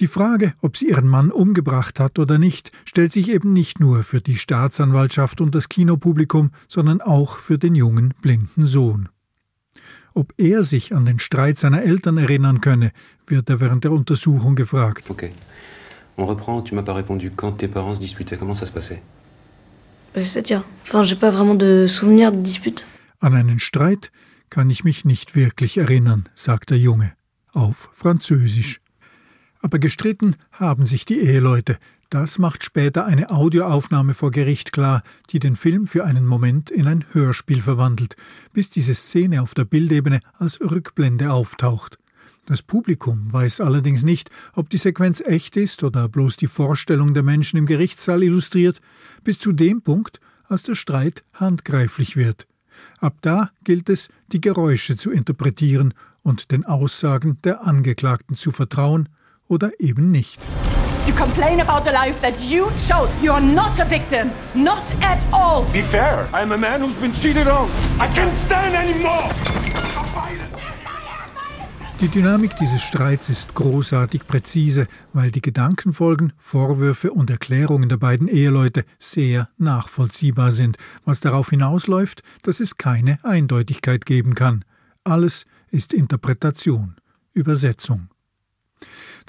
Die 0.00 0.06
Frage, 0.06 0.54
ob 0.60 0.76
sie 0.76 0.88
ihren 0.88 1.08
Mann 1.08 1.30
umgebracht 1.30 2.00
hat 2.00 2.18
oder 2.18 2.38
nicht, 2.38 2.72
stellt 2.84 3.12
sich 3.12 3.30
eben 3.30 3.52
nicht 3.52 3.80
nur 3.80 4.02
für 4.02 4.20
die 4.20 4.36
Staatsanwaltschaft 4.36 5.40
und 5.40 5.54
das 5.54 5.68
Kinopublikum, 5.68 6.50
sondern 6.68 7.00
auch 7.00 7.38
für 7.38 7.58
den 7.58 7.74
jungen 7.74 8.14
blinden 8.20 8.66
Sohn. 8.66 9.08
Ob 10.14 10.32
er 10.36 10.62
sich 10.62 10.94
an 10.94 11.06
den 11.06 11.18
Streit 11.18 11.58
seiner 11.58 11.82
Eltern 11.82 12.18
erinnern 12.18 12.60
könne, 12.60 12.92
wird 13.26 13.50
er 13.50 13.60
während 13.60 13.84
der 13.84 13.92
Untersuchung 13.92 14.54
gefragt. 14.54 15.10
Okay. 15.10 15.30
On 16.16 16.26
reprend, 16.26 16.62
tu 16.62 16.74
m'as 16.76 16.84
pas 16.84 16.94
répondu. 16.94 17.30
Quand 17.34 17.58
tes 17.58 17.66
parents 17.66 17.96
se 17.96 18.00
disputaient, 18.00 18.36
comment 18.36 18.54
ça 18.54 18.66
se 18.66 18.72
passait 18.72 19.02
C'est-à-dire 20.14 20.62
Enfin, 20.84 21.02
j'ai 21.02 21.16
pas 21.16 21.30
vraiment 21.30 21.56
de 21.56 21.86
souvenir 21.88 22.30
de 22.30 22.38
dispute. 22.38 22.86
An 23.20 23.34
einen 23.34 23.58
Streit 23.58 24.12
kann 24.50 24.70
ich 24.70 24.84
mich 24.84 25.04
nicht 25.04 25.34
wirklich 25.34 25.78
erinnern, 25.78 26.28
sagt 26.34 26.70
der 26.70 26.78
Junge, 26.78 27.12
auf 27.52 27.88
Französisch. 27.92 28.80
Aber 29.60 29.78
gestritten 29.78 30.36
haben 30.52 30.86
sich 30.86 31.04
die 31.04 31.20
Eheleute. 31.20 31.78
Das 32.10 32.38
macht 32.38 32.62
später 32.62 33.06
eine 33.06 33.30
Audioaufnahme 33.30 34.14
vor 34.14 34.30
Gericht 34.30 34.72
klar, 34.72 35.02
die 35.30 35.38
den 35.38 35.56
Film 35.56 35.86
für 35.86 36.04
einen 36.04 36.26
Moment 36.26 36.70
in 36.70 36.86
ein 36.86 37.04
Hörspiel 37.12 37.62
verwandelt, 37.62 38.14
bis 38.52 38.70
diese 38.70 38.94
Szene 38.94 39.42
auf 39.42 39.54
der 39.54 39.64
Bildebene 39.64 40.20
als 40.34 40.60
Rückblende 40.60 41.32
auftaucht. 41.32 41.98
Das 42.46 42.60
Publikum 42.60 43.32
weiß 43.32 43.60
allerdings 43.60 44.02
nicht, 44.02 44.30
ob 44.52 44.68
die 44.68 44.76
Sequenz 44.76 45.22
echt 45.22 45.56
ist 45.56 45.82
oder 45.82 46.08
bloß 46.08 46.36
die 46.36 46.46
Vorstellung 46.46 47.14
der 47.14 47.22
Menschen 47.22 47.56
im 47.56 47.66
Gerichtssaal 47.66 48.22
illustriert, 48.22 48.80
bis 49.24 49.38
zu 49.38 49.52
dem 49.52 49.80
Punkt, 49.80 50.20
als 50.46 50.62
der 50.62 50.74
Streit 50.74 51.24
handgreiflich 51.32 52.16
wird. 52.16 52.46
Ab 53.00 53.14
da 53.22 53.50
gilt 53.64 53.88
es, 53.88 54.08
die 54.32 54.40
Geräusche 54.40 54.96
zu 54.96 55.10
interpretieren 55.10 55.94
und 56.22 56.50
den 56.50 56.64
Aussagen 56.64 57.38
der 57.44 57.66
Angeklagten 57.66 58.36
zu 58.36 58.50
vertrauen 58.50 59.08
oder 59.48 59.72
eben 59.78 60.10
nicht. 60.10 60.40
You 61.06 61.14
complain 61.14 61.60
about 61.60 61.84
the 61.84 61.92
life 61.92 62.20
that 62.22 62.40
you 62.40 62.70
chose. 62.88 63.12
You're 63.22 63.40
not 63.40 63.78
a 63.78 63.84
victim. 63.84 64.30
Not 64.54 64.90
at 65.02 65.24
all. 65.32 65.64
Be 65.72 65.82
fair. 65.82 66.26
I'm 66.32 66.52
a 66.52 66.58
man 66.58 66.80
who's 66.80 66.94
been 66.94 67.12
cheated 67.12 67.46
on. 67.46 67.68
I 68.00 68.08
can't 68.08 68.36
stand 68.38 68.74
anymore. 68.74 69.28
Die 72.04 72.10
Dynamik 72.10 72.54
dieses 72.56 72.82
Streits 72.82 73.30
ist 73.30 73.54
großartig 73.54 74.26
präzise, 74.26 74.88
weil 75.14 75.30
die 75.30 75.40
Gedankenfolgen, 75.40 76.34
Vorwürfe 76.36 77.10
und 77.10 77.30
Erklärungen 77.30 77.88
der 77.88 77.96
beiden 77.96 78.28
Eheleute 78.28 78.84
sehr 78.98 79.48
nachvollziehbar 79.56 80.52
sind, 80.52 80.76
was 81.06 81.20
darauf 81.20 81.48
hinausläuft, 81.48 82.22
dass 82.42 82.60
es 82.60 82.76
keine 82.76 83.24
Eindeutigkeit 83.24 84.04
geben 84.04 84.34
kann. 84.34 84.66
Alles 85.02 85.46
ist 85.70 85.94
Interpretation, 85.94 86.96
Übersetzung. 87.32 88.10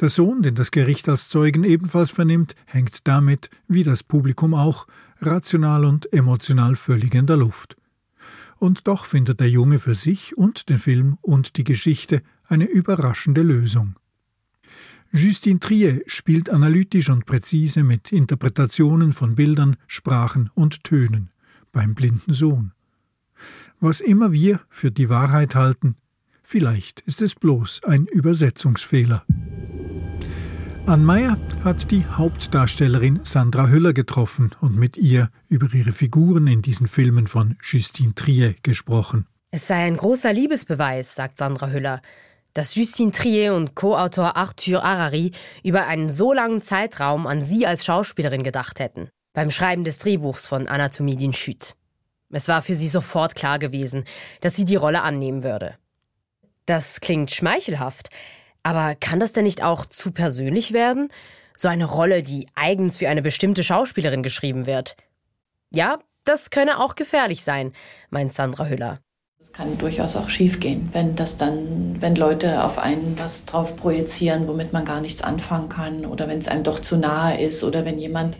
Der 0.02 0.10
Sohn, 0.10 0.42
den 0.42 0.56
das 0.56 0.72
Gericht 0.72 1.08
als 1.08 1.30
Zeugen 1.30 1.64
ebenfalls 1.64 2.12
vernimmt, 2.12 2.56
hängt 2.66 3.08
damit, 3.08 3.50
wie 3.70 3.84
das 3.84 4.04
Publikum 4.04 4.54
auch, 4.54 4.86
rational 5.22 5.86
und 5.86 6.12
emotional 6.12 6.76
völlig 6.76 7.16
in 7.16 7.26
der 7.26 7.38
Luft. 7.38 7.78
Und 8.58 8.86
doch 8.90 9.06
findet 9.06 9.40
der 9.40 9.50
Junge 9.50 9.80
für 9.80 9.96
sich 9.96 10.38
und 10.38 10.68
den 10.68 10.80
Film 10.80 11.18
und 11.22 11.56
die 11.56 11.64
Geschichte 11.64 12.22
eine 12.48 12.66
überraschende 12.66 13.42
Lösung. 13.42 13.96
Justine 15.12 15.60
Trier 15.60 16.02
spielt 16.08 16.50
analytisch 16.50 17.10
und 17.10 17.26
präzise 17.26 17.84
mit 17.84 18.12
Interpretationen 18.12 19.14
von 19.14 19.36
Bildern, 19.36 19.78
Sprachen 19.88 20.50
und 20.54 20.84
Tönen 20.84 21.30
beim 21.72 21.94
blinden 21.96 22.34
Sohn. 22.34 22.72
Was 23.80 24.02
immer 24.02 24.32
wir 24.32 24.62
für 24.70 24.92
die 24.92 25.10
Wahrheit 25.10 25.56
halten, 25.56 25.96
vielleicht 26.42 27.02
ist 27.02 27.22
es 27.22 27.36
bloß 27.36 27.84
ein 27.84 28.06
Übersetzungsfehler. 28.06 29.26
Ann 30.86 31.04
Meyer 31.04 31.38
hat 31.64 31.92
die 31.92 32.06
Hauptdarstellerin 32.06 33.22
Sandra 33.24 33.70
Hüller 33.70 33.92
getroffen 33.92 34.52
und 34.62 34.78
mit 34.78 34.98
ihr 34.98 35.30
über 35.50 35.74
ihre 35.74 35.92
Figuren 35.92 36.46
in 36.48 36.62
diesen 36.62 36.88
Filmen 36.88 37.26
von 37.28 37.56
Justine 37.62 38.14
Trier 38.14 38.54
gesprochen. 38.62 39.26
Es 39.50 39.68
sei 39.68 39.86
ein 39.86 39.98
großer 39.98 40.32
Liebesbeweis, 40.32 41.16
sagt 41.16 41.38
Sandra 41.38 41.70
Hüller, 41.70 42.02
dass 42.56 42.74
Justine 42.74 43.12
Trier 43.12 43.54
und 43.54 43.76
Co-Autor 43.76 44.36
Arthur 44.36 44.82
Harari 44.82 45.32
über 45.62 45.86
einen 45.86 46.10
so 46.10 46.34
langen 46.34 46.62
Zeitraum 46.62 47.28
an 47.28 47.44
sie 47.44 47.68
als 47.68 47.86
Schauspielerin 47.86 48.42
gedacht 48.42 48.80
hätten, 48.80 49.10
beim 49.34 49.52
Schreiben 49.52 49.84
des 49.84 50.00
Drehbuchs 50.00 50.48
von 50.48 50.68
Anatomie 50.68 51.18
d'une 51.18 51.34
Chute. 51.34 51.74
Es 52.32 52.48
war 52.48 52.62
für 52.62 52.74
sie 52.74 52.88
sofort 52.88 53.36
klar 53.36 53.60
gewesen, 53.60 54.06
dass 54.42 54.56
sie 54.56 54.66
die 54.66 54.78
Rolle 54.78 55.04
annehmen 55.04 55.44
würde. 55.44 55.76
Das 56.66 57.02
klingt 57.02 57.30
schmeichelhaft, 57.30 58.10
aber 58.64 58.96
kann 58.96 59.20
das 59.20 59.34
denn 59.34 59.44
nicht 59.44 59.62
auch 59.62 59.86
zu 59.86 60.12
persönlich 60.12 60.74
werden? 60.74 61.10
So 61.58 61.68
eine 61.68 61.86
Rolle, 61.86 62.24
die 62.24 62.48
eigens 62.56 62.98
für 62.98 63.10
eine 63.10 63.22
bestimmte 63.22 63.64
Schauspielerin 63.64 64.24
geschrieben 64.24 64.66
wird. 64.66 64.96
Ja, 65.72 66.00
das 66.24 66.50
könne 66.50 66.80
auch 66.80 66.96
gefährlich 66.96 67.44
sein, 67.44 67.74
meint 68.10 68.34
Sandra 68.34 68.66
Hüller. 68.66 69.00
Es 69.46 69.54
kann 69.54 69.78
durchaus 69.78 70.16
auch 70.16 70.28
schiefgehen, 70.28 70.90
wenn 70.92 71.16
das 71.16 71.38
dann, 71.38 72.02
wenn 72.02 72.16
Leute 72.16 72.64
auf 72.64 72.80
einen 72.80 73.14
was 73.18 73.46
drauf 73.46 73.76
projizieren, 73.76 74.48
womit 74.48 74.74
man 74.74 74.86
gar 74.86 75.02
nichts 75.02 75.22
anfangen 75.22 75.70
kann, 75.70 76.08
oder 76.08 76.28
wenn 76.28 76.40
es 76.40 76.48
einem 76.48 76.64
doch 76.64 76.80
zu 76.80 76.98
nahe 76.98 77.40
ist, 77.40 77.64
oder 77.64 77.86
wenn 77.86 78.00
jemand 78.00 78.40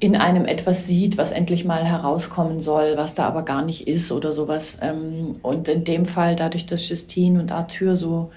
in 0.00 0.16
einem 0.16 0.44
etwas 0.44 0.86
sieht, 0.86 1.18
was 1.18 1.30
endlich 1.30 1.64
mal 1.64 1.84
herauskommen 1.84 2.58
soll, 2.58 2.96
was 2.96 3.14
da 3.14 3.28
aber 3.28 3.44
gar 3.44 3.64
nicht 3.64 3.86
ist 3.86 4.10
oder 4.10 4.32
sowas. 4.32 4.78
Ähm, 4.82 5.36
und 5.42 5.68
in 5.68 5.84
dem 5.84 6.04
Fall, 6.04 6.34
dadurch, 6.34 6.66
dass 6.66 6.88
Justine 6.88 7.38
und 7.40 7.52
Arthur 7.52 7.94
so 7.94 8.30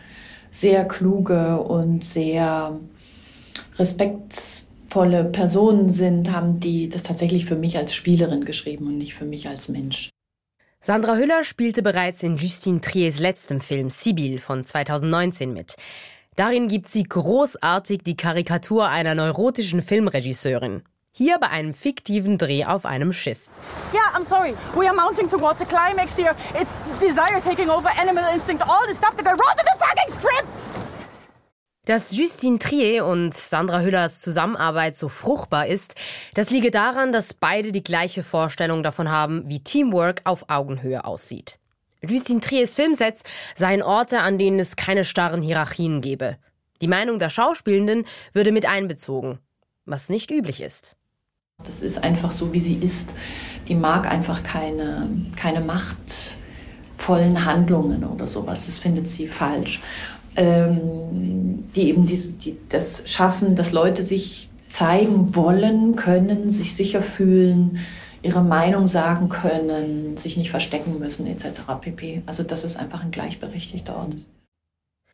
sehr 0.51 0.85
kluge 0.85 1.59
und 1.61 2.03
sehr 2.03 2.79
respektvolle 3.79 5.23
Personen 5.25 5.89
sind, 5.89 6.31
haben 6.31 6.59
die 6.59 6.89
das 6.89 7.01
tatsächlich 7.01 7.45
für 7.45 7.55
mich 7.55 7.75
als 7.75 7.95
Spielerin 7.95 8.45
geschrieben 8.45 8.85
und 8.85 8.99
nicht 8.99 9.15
für 9.15 9.25
mich 9.25 9.49
als 9.49 9.67
Mensch. 9.67 10.11
Sandra 10.83 11.15
Hüller 11.15 11.43
spielte 11.43 11.83
bereits 11.83 12.23
in 12.23 12.37
Justine 12.37 12.81
Triers 12.81 13.19
letztem 13.19 13.61
Film 13.61 13.91
Sibyl 13.91 14.39
von 14.39 14.65
2019 14.65 15.53
mit. 15.53 15.75
Darin 16.35 16.67
gibt 16.69 16.89
sie 16.89 17.03
großartig 17.03 18.01
die 18.03 18.17
Karikatur 18.17 18.87
einer 18.87 19.13
neurotischen 19.13 19.83
Filmregisseurin. 19.83 20.81
Hier 21.11 21.37
bei 21.37 21.49
einem 21.49 21.75
fiktiven 21.75 22.39
Dreh 22.39 22.65
auf 22.65 22.87
einem 22.87 23.13
Schiff. 23.13 23.47
Yeah, 23.93 24.01
I'm 24.17 24.25
sorry. 24.25 24.55
We 24.75 24.87
are 24.87 24.95
mounting 24.95 25.29
towards 25.29 25.61
a 25.61 25.65
climax 25.65 26.15
here. 26.17 26.33
It's 26.59 26.71
desire 26.99 27.39
taking 27.41 27.69
over, 27.69 27.89
animal 27.99 28.23
instinct, 28.33 28.63
all 28.67 28.87
the 28.87 28.95
stuff 28.95 29.15
that 29.17 29.27
I 29.27 29.33
wrote 29.33 29.59
in 29.59 29.65
the 29.65 29.77
fucking 29.77 30.13
script. 30.15 30.80
Dass 31.85 32.15
Justine 32.15 32.59
Trier 32.59 33.07
und 33.07 33.33
Sandra 33.33 33.81
Hüllers 33.81 34.19
Zusammenarbeit 34.19 34.95
so 34.95 35.09
fruchtbar 35.09 35.65
ist, 35.65 35.95
das 36.35 36.51
liege 36.51 36.69
daran, 36.69 37.11
dass 37.11 37.33
beide 37.33 37.71
die 37.71 37.81
gleiche 37.81 38.21
Vorstellung 38.21 38.83
davon 38.83 39.09
haben, 39.09 39.49
wie 39.49 39.63
Teamwork 39.63 40.21
auf 40.23 40.45
Augenhöhe 40.47 41.05
aussieht. 41.05 41.57
Justine 42.07 42.39
Triers 42.39 42.75
Filmsets 42.75 43.23
seien 43.55 43.81
Orte, 43.81 44.19
an 44.19 44.37
denen 44.37 44.59
es 44.59 44.75
keine 44.75 45.03
starren 45.03 45.41
Hierarchien 45.41 46.01
gebe. 46.01 46.37
Die 46.81 46.87
Meinung 46.87 47.17
der 47.17 47.31
Schauspielenden 47.31 48.05
würde 48.31 48.51
mit 48.51 48.67
einbezogen, 48.67 49.39
was 49.85 50.09
nicht 50.09 50.29
üblich 50.29 50.61
ist. 50.61 50.95
Das 51.63 51.81
ist 51.81 52.03
einfach 52.03 52.31
so, 52.31 52.53
wie 52.53 52.61
sie 52.61 52.75
ist. 52.75 53.13
Die 53.67 53.75
mag 53.75 54.07
einfach 54.07 54.43
keine, 54.43 55.09
keine 55.35 55.61
machtvollen 55.61 57.45
Handlungen 57.45 58.03
oder 58.03 58.27
sowas. 58.27 58.67
Das 58.67 58.77
findet 58.77 59.07
sie 59.07 59.27
falsch. 59.27 59.79
Ähm, 60.35 61.65
die 61.75 61.89
eben 61.89 62.05
die, 62.05 62.17
die, 62.31 62.57
das 62.69 63.03
schaffen, 63.05 63.55
dass 63.55 63.71
Leute 63.71 64.03
sich 64.03 64.49
zeigen 64.67 65.35
wollen, 65.35 65.95
können, 65.95 66.49
sich 66.49 66.75
sicher 66.75 67.01
fühlen, 67.01 67.79
ihre 68.21 68.43
Meinung 68.43 68.87
sagen 68.87 69.29
können, 69.29 70.17
sich 70.17 70.37
nicht 70.37 70.51
verstecken 70.51 70.99
müssen, 70.99 71.27
etc. 71.27 71.61
pp. 71.81 72.21
Also, 72.25 72.43
dass 72.43 72.63
es 72.63 72.75
einfach 72.75 73.03
ein 73.03 73.11
gleichberechtigter 73.11 73.95
Ort 73.95 74.13
ist. 74.13 74.29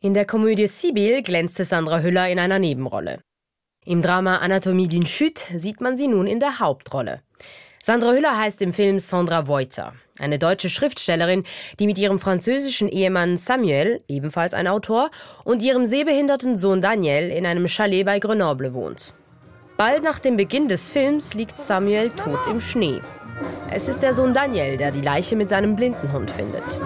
In 0.00 0.14
der 0.14 0.26
Komödie 0.26 0.66
Sibyl 0.66 1.22
glänzte 1.22 1.64
Sandra 1.64 2.00
Hüller 2.00 2.28
in 2.28 2.38
einer 2.38 2.58
Nebenrolle. 2.58 3.20
Im 3.84 4.02
Drama 4.02 4.36
Anatomie 4.36 4.86
d'une 4.86 5.06
Chute 5.06 5.58
sieht 5.58 5.80
man 5.80 5.96
sie 5.96 6.08
nun 6.08 6.26
in 6.26 6.40
der 6.40 6.60
Hauptrolle. 6.60 7.20
Sandra 7.82 8.12
Hüller 8.12 8.36
heißt 8.36 8.60
im 8.62 8.72
Film 8.72 8.98
Sandra 8.98 9.46
Voiter, 9.46 9.92
eine 10.18 10.38
deutsche 10.38 10.68
Schriftstellerin, 10.68 11.44
die 11.78 11.86
mit 11.86 11.98
ihrem 11.98 12.18
französischen 12.18 12.88
Ehemann 12.88 13.36
Samuel, 13.36 14.02
ebenfalls 14.08 14.52
ein 14.52 14.66
Autor, 14.66 15.10
und 15.44 15.62
ihrem 15.62 15.86
sehbehinderten 15.86 16.56
Sohn 16.56 16.80
Daniel 16.80 17.30
in 17.30 17.46
einem 17.46 17.68
Chalet 17.68 18.04
bei 18.04 18.18
Grenoble 18.18 18.74
wohnt. 18.74 19.14
Bald 19.76 20.02
nach 20.02 20.18
dem 20.18 20.36
Beginn 20.36 20.68
des 20.68 20.90
Films 20.90 21.34
liegt 21.34 21.56
Samuel 21.56 22.10
tot 22.10 22.46
im 22.50 22.60
Schnee. 22.60 23.00
Es 23.70 23.88
ist 23.88 24.02
der 24.02 24.12
Sohn 24.12 24.34
Daniel, 24.34 24.76
der 24.76 24.90
die 24.90 25.00
Leiche 25.00 25.36
mit 25.36 25.48
seinem 25.48 25.76
Blindenhund 25.76 26.30
findet. 26.32 26.80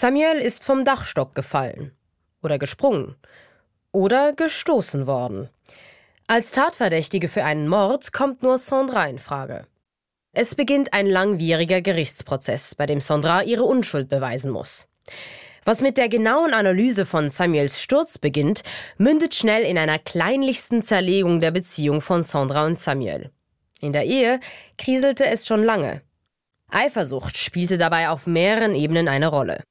Samuel 0.00 0.38
ist 0.38 0.64
vom 0.64 0.86
Dachstock 0.86 1.34
gefallen 1.34 1.92
oder 2.42 2.58
gesprungen 2.58 3.16
oder 3.92 4.32
gestoßen 4.32 5.06
worden. 5.06 5.50
Als 6.26 6.52
Tatverdächtige 6.52 7.28
für 7.28 7.44
einen 7.44 7.68
Mord 7.68 8.10
kommt 8.10 8.42
nur 8.42 8.56
Sandra 8.56 9.04
in 9.04 9.18
Frage. 9.18 9.66
Es 10.32 10.54
beginnt 10.54 10.94
ein 10.94 11.04
langwieriger 11.04 11.82
Gerichtsprozess, 11.82 12.74
bei 12.74 12.86
dem 12.86 13.02
Sandra 13.02 13.42
ihre 13.42 13.64
Unschuld 13.64 14.08
beweisen 14.08 14.50
muss. 14.50 14.88
Was 15.66 15.82
mit 15.82 15.98
der 15.98 16.08
genauen 16.08 16.54
Analyse 16.54 17.04
von 17.04 17.28
Samuels 17.28 17.82
Sturz 17.82 18.16
beginnt, 18.16 18.62
mündet 18.96 19.34
schnell 19.34 19.64
in 19.64 19.76
einer 19.76 19.98
kleinlichsten 19.98 20.82
Zerlegung 20.82 21.40
der 21.40 21.50
Beziehung 21.50 22.00
von 22.00 22.22
Sandra 22.22 22.64
und 22.64 22.78
Samuel. 22.78 23.32
In 23.82 23.92
der 23.92 24.06
Ehe 24.06 24.40
kriselte 24.78 25.26
es 25.26 25.46
schon 25.46 25.62
lange. 25.62 26.00
Eifersucht 26.70 27.36
spielte 27.36 27.76
dabei 27.76 28.08
auf 28.08 28.26
mehreren 28.26 28.74
Ebenen 28.74 29.06
eine 29.06 29.26
Rolle. 29.26 29.62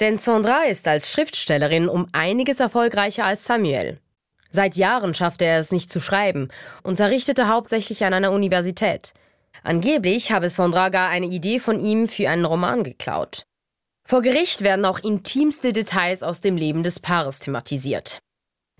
Denn 0.00 0.18
Sandra 0.18 0.64
ist 0.64 0.86
als 0.88 1.10
Schriftstellerin 1.10 1.88
um 1.88 2.08
einiges 2.12 2.60
erfolgreicher 2.60 3.24
als 3.24 3.44
Samuel. 3.44 3.98
Seit 4.48 4.76
Jahren 4.76 5.14
schaffte 5.14 5.44
er 5.44 5.58
es 5.58 5.72
nicht 5.72 5.90
zu 5.90 6.00
schreiben, 6.00 6.48
unterrichtete 6.82 7.48
hauptsächlich 7.48 8.04
an 8.04 8.14
einer 8.14 8.32
Universität. 8.32 9.12
Angeblich 9.62 10.32
habe 10.32 10.48
Sandra 10.48 10.90
gar 10.90 11.08
eine 11.08 11.26
Idee 11.26 11.58
von 11.58 11.80
ihm 11.80 12.08
für 12.08 12.28
einen 12.28 12.44
Roman 12.44 12.84
geklaut. 12.84 13.46
Vor 14.06 14.22
Gericht 14.22 14.62
werden 14.62 14.84
auch 14.84 15.00
intimste 15.00 15.72
Details 15.72 16.22
aus 16.22 16.40
dem 16.40 16.56
Leben 16.56 16.84
des 16.84 17.00
Paares 17.00 17.40
thematisiert. 17.40 18.20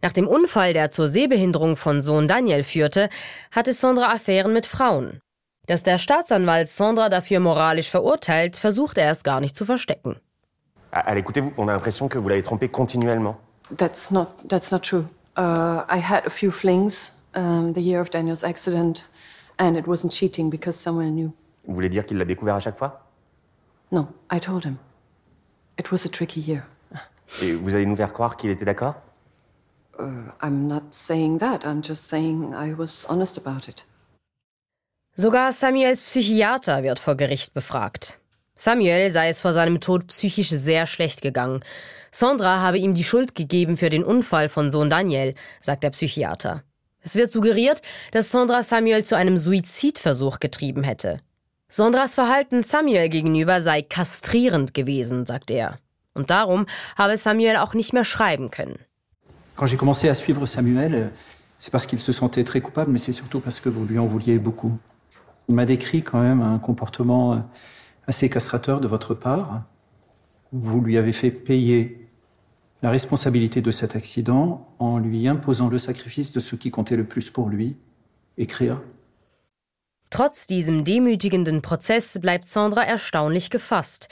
Nach 0.02 0.12
dem 0.12 0.28
Unfall, 0.28 0.72
der 0.72 0.90
zur 0.90 1.08
Sehbehinderung 1.08 1.76
von 1.76 2.00
Sohn 2.00 2.28
Daniel 2.28 2.62
führte, 2.62 3.08
hatte 3.50 3.72
Sandra 3.72 4.12
Affären 4.12 4.52
mit 4.52 4.66
Frauen. 4.66 5.20
Dass 5.66 5.82
der 5.82 5.98
Staatsanwalt 5.98 6.68
Sandra 6.68 7.08
dafür 7.08 7.40
moralisch 7.40 7.90
verurteilt, 7.90 8.56
versucht 8.56 8.98
er 8.98 9.10
es 9.10 9.24
gar 9.24 9.40
nicht 9.40 9.56
zu 9.56 9.64
verstecken. 9.64 10.20
Allez, 11.04 11.20
écoutez-vous, 11.20 11.52
on 11.58 11.68
a 11.68 11.72
l'impression 11.72 12.08
que 12.08 12.18
vous 12.18 12.28
l'avez 12.28 12.42
trompé 12.42 12.68
continuellement. 12.68 13.36
That's 13.76 14.10
not, 14.10 14.28
that's 14.48 14.72
not 14.72 14.80
true. 14.80 15.06
Uh, 15.36 15.84
I 15.90 15.98
had 15.98 16.24
a 16.26 16.30
few 16.30 16.50
flings 16.50 17.12
um, 17.34 17.72
the 17.74 17.82
year 17.82 18.00
of 18.00 18.10
Daniel's 18.10 18.42
accident, 18.42 19.06
and 19.58 19.76
it 19.76 19.86
wasn't 19.86 20.12
cheating 20.12 20.48
because 20.48 20.76
someone 20.76 21.14
knew. 21.14 21.32
Vous 21.66 21.74
voulez 21.74 21.88
dire 21.90 22.06
qu'il 22.06 22.16
l'a 22.16 22.24
découvert 22.24 22.54
à 22.54 22.60
chaque 22.60 22.76
fois? 22.76 23.06
No, 23.92 24.08
I 24.30 24.38
told 24.40 24.64
him. 24.64 24.78
It 25.78 25.90
was 25.92 26.06
a 26.06 26.08
tricky 26.08 26.40
year. 26.40 26.62
Et 27.42 27.52
vous 27.52 27.74
allez 27.74 27.86
nous 27.86 27.96
faire 27.96 28.12
croire 28.12 28.36
qu'il 28.36 28.50
était 28.50 28.64
d'accord? 28.64 28.94
Uh, 29.98 30.30
I'm 30.42 30.66
not 30.68 30.82
saying 30.90 31.38
that. 31.38 31.64
I'm 31.64 31.82
just 31.82 32.04
saying 32.04 32.54
I 32.54 32.72
was 32.72 33.04
honest 33.08 33.36
about 33.36 33.68
it. 33.68 33.84
Sogar 35.16 35.52
Samuels 35.52 36.00
Psychiater 36.00 36.82
wird 36.82 36.98
vor 36.98 37.16
Gericht 37.16 37.52
befragt. 37.54 38.18
Samuel 38.56 39.10
sei 39.10 39.28
es 39.28 39.40
vor 39.40 39.52
seinem 39.52 39.80
Tod 39.80 40.06
psychisch 40.06 40.48
sehr 40.48 40.86
schlecht 40.86 41.20
gegangen. 41.20 41.60
Sandra 42.10 42.60
habe 42.60 42.78
ihm 42.78 42.94
die 42.94 43.04
Schuld 43.04 43.34
gegeben 43.34 43.76
für 43.76 43.90
den 43.90 44.02
Unfall 44.02 44.48
von 44.48 44.70
Sohn 44.70 44.88
Daniel, 44.88 45.34
sagt 45.62 45.82
der 45.82 45.90
Psychiater. 45.90 46.62
Es 47.02 47.14
wird 47.14 47.30
suggeriert, 47.30 47.82
dass 48.12 48.32
Sandra 48.32 48.62
Samuel 48.62 49.04
zu 49.04 49.14
einem 49.14 49.36
Suizidversuch 49.36 50.40
getrieben 50.40 50.82
hätte. 50.82 51.20
Sandras 51.68 52.14
Verhalten 52.14 52.62
Samuel 52.62 53.08
gegenüber 53.08 53.60
sei 53.60 53.82
kastrierend 53.82 54.72
gewesen, 54.72 55.26
sagt 55.26 55.50
er. 55.50 55.78
Und 56.14 56.30
darum 56.30 56.66
habe 56.96 57.16
Samuel 57.16 57.56
auch 57.56 57.74
nicht 57.74 57.92
mehr 57.92 58.04
schreiben 58.04 58.50
können. 58.50 58.78
Quand 59.56 59.66
j'ai 59.66 59.76
commencé 59.76 60.08
à 60.08 60.14
suivre 60.14 60.46
Samuel, 60.46 60.94
euh, 60.94 61.08
c'est 61.58 61.70
parce 61.70 61.86
qu'il 61.86 61.98
se 61.98 62.12
sentait 62.12 62.44
très 62.44 62.60
coupable, 62.60 62.90
mais 62.92 62.98
c'est 62.98 63.12
surtout 63.12 63.40
parce 63.40 63.60
que 63.60 63.68
vous 63.68 63.84
lui 63.84 63.98
en 63.98 64.06
vouliez 64.06 64.38
beaucoup. 64.38 64.78
Il 65.48 65.54
m'a 65.54 65.66
décrit 65.66 66.02
quand 66.02 66.20
même 66.20 66.40
un 66.40 66.58
comportement 66.58 67.34
euh, 67.34 67.36
assez 68.06 68.28
de 68.28 68.86
votre 68.86 69.14
part. 69.14 69.64
Vous 70.52 70.80
lui 70.80 70.96
avez 70.96 71.12
fait 71.12 71.30
payer 71.30 72.08
la 72.82 72.90
responsabilité 72.90 73.62
de 73.62 73.70
cet 73.70 73.96
accident 73.96 74.68
en 74.78 74.98
lui 74.98 75.26
imposant 75.28 75.68
le 75.68 75.78
sacrifice 75.78 76.32
de 76.32 76.40
ce 76.40 76.56
qui 76.56 76.70
comptait 76.70 76.96
le 76.96 77.04
plus 77.04 77.30
pour 77.30 77.48
lui, 77.48 77.76
écrire. 78.38 78.80
Trotz 80.10 80.46
diesem 80.46 80.84
demütigenden 80.84 81.62
Prozess 81.62 82.18
bleibt 82.20 82.46
Sandra 82.46 82.84
erstaunlich 82.84 83.50
gefasst. 83.50 84.08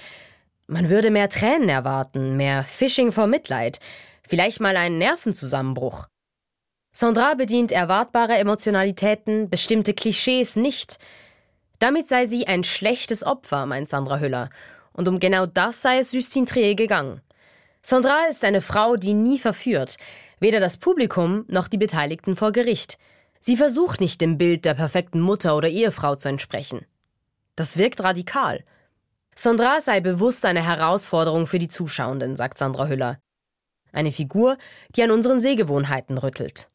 Man 0.66 0.88
würde 0.88 1.10
mehr 1.10 1.28
Tränen 1.28 1.68
erwarten, 1.68 2.36
mehr 2.36 2.64
Fishing 2.64 3.12
vor 3.12 3.26
Mitleid, 3.26 3.80
vielleicht 4.28 4.60
mal 4.60 4.76
einen 4.76 4.98
Nervenzusammenbruch. 4.98 6.06
Sandra 6.92 7.34
bedient 7.34 7.70
erwartbare 7.70 8.34
Emotionalitäten, 8.34 9.50
bestimmte 9.50 9.94
Klischees 9.94 10.56
nicht. 10.56 10.98
Damit 11.78 12.08
sei 12.08 12.26
sie 12.26 12.46
ein 12.46 12.64
schlechtes 12.64 13.24
Opfer, 13.24 13.66
meint 13.66 13.88
Sandra 13.88 14.18
Hüller. 14.18 14.48
Und 14.92 15.08
um 15.08 15.18
genau 15.18 15.46
das 15.46 15.82
sei 15.82 15.98
es 15.98 16.12
Justine 16.12 16.46
Trier 16.46 16.74
gegangen. 16.74 17.20
Sandra 17.82 18.26
ist 18.30 18.44
eine 18.44 18.60
Frau, 18.60 18.96
die 18.96 19.12
nie 19.12 19.38
verführt, 19.38 19.96
weder 20.40 20.60
das 20.60 20.78
Publikum 20.78 21.44
noch 21.48 21.68
die 21.68 21.76
Beteiligten 21.76 22.36
vor 22.36 22.52
Gericht. 22.52 22.98
Sie 23.40 23.56
versucht 23.56 24.00
nicht 24.00 24.20
dem 24.20 24.38
Bild 24.38 24.64
der 24.64 24.74
perfekten 24.74 25.20
Mutter 25.20 25.56
oder 25.56 25.68
Ehefrau 25.68 26.14
zu 26.14 26.28
entsprechen. 26.28 26.86
Das 27.56 27.76
wirkt 27.76 28.02
radikal. 28.02 28.64
Sandra 29.34 29.80
sei 29.80 30.00
bewusst 30.00 30.44
eine 30.44 30.64
Herausforderung 30.64 31.46
für 31.46 31.58
die 31.58 31.68
Zuschauenden, 31.68 32.36
sagt 32.36 32.56
Sandra 32.56 32.86
Hüller. 32.86 33.18
Eine 33.92 34.12
Figur, 34.12 34.56
die 34.96 35.02
an 35.02 35.10
unseren 35.10 35.40
Sehgewohnheiten 35.40 36.18
rüttelt. 36.18 36.68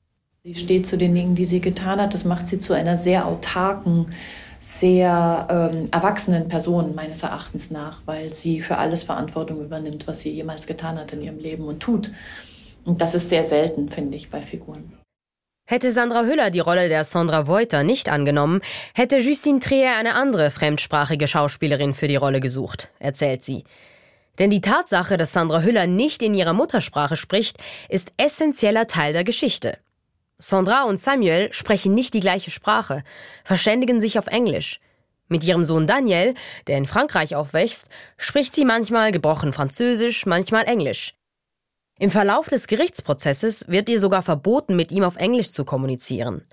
Sie 0.43 0.55
steht 0.55 0.85
zu 0.85 0.97
den 0.97 1.13
Dingen, 1.13 1.35
die 1.35 1.45
sie 1.45 1.59
getan 1.59 1.99
hat. 1.99 2.13
Das 2.13 2.23
macht 2.23 2.47
sie 2.47 2.59
zu 2.59 2.73
einer 2.73 2.97
sehr 2.97 3.25
autarken, 3.25 4.13
sehr 4.59 5.47
ähm, 5.49 5.85
erwachsenen 5.91 6.47
Person 6.47 6.93
meines 6.95 7.23
Erachtens 7.23 7.71
nach, 7.71 8.01
weil 8.05 8.33
sie 8.33 8.61
für 8.61 8.77
alles 8.77 9.03
Verantwortung 9.03 9.61
übernimmt, 9.61 10.07
was 10.07 10.19
sie 10.19 10.31
jemals 10.31 10.67
getan 10.67 10.97
hat 10.97 11.13
in 11.13 11.21
ihrem 11.21 11.39
Leben 11.39 11.65
und 11.65 11.79
tut. 11.79 12.11
Und 12.85 13.01
das 13.01 13.15
ist 13.15 13.29
sehr 13.29 13.43
selten, 13.43 13.89
finde 13.89 14.17
ich, 14.17 14.29
bei 14.29 14.41
Figuren. 14.41 14.93
Hätte 15.69 15.91
Sandra 15.91 16.23
Hüller 16.23 16.49
die 16.49 16.61
Rolle 16.61 16.89
der 16.89 17.03
Sandra 17.03 17.45
Voiter 17.45 17.83
nicht 17.83 18.09
angenommen, 18.09 18.59
hätte 18.95 19.17
Justine 19.17 19.59
Trier 19.59 19.95
eine 19.95 20.15
andere 20.15 20.49
fremdsprachige 20.49 21.27
Schauspielerin 21.27 21.93
für 21.93 22.07
die 22.07 22.15
Rolle 22.15 22.39
gesucht, 22.39 22.89
erzählt 22.97 23.43
sie. 23.43 23.63
Denn 24.39 24.49
die 24.49 24.61
Tatsache, 24.61 25.15
dass 25.17 25.33
Sandra 25.33 25.61
Hüller 25.61 25.85
nicht 25.85 26.23
in 26.23 26.33
ihrer 26.33 26.53
Muttersprache 26.53 27.17
spricht, 27.17 27.57
ist 27.87 28.13
essentieller 28.17 28.87
Teil 28.87 29.13
der 29.13 29.23
Geschichte. 29.23 29.77
Sandra 30.39 30.83
und 30.83 30.99
Samuel 30.99 31.51
sprechen 31.51 31.93
nicht 31.93 32.13
die 32.13 32.21
gleiche 32.21 32.49
Sprache, 32.49 33.03
verständigen 33.43 33.99
sich 33.99 34.17
auf 34.17 34.27
Englisch. 34.27 34.79
Mit 35.27 35.43
ihrem 35.43 35.65
Sohn 35.65 35.85
Daniel, 35.85 36.33
der 36.67 36.77
in 36.77 36.87
Frankreich 36.87 37.35
aufwächst, 37.35 37.89
spricht 38.17 38.55
sie 38.55 38.65
manchmal 38.65 39.11
gebrochen 39.11 39.51
Französisch, 39.53 40.25
manchmal 40.25 40.63
Englisch. 40.65 41.13
Im 41.99 42.09
Verlauf 42.09 42.47
des 42.47 42.67
Gerichtsprozesses 42.67 43.67
wird 43.67 43.89
ihr 43.89 43.99
sogar 43.99 44.21
verboten, 44.21 44.77
mit 44.77 44.93
ihm 44.93 45.03
auf 45.03 45.17
Englisch 45.17 45.51
zu 45.51 45.65
kommunizieren. 45.65 46.45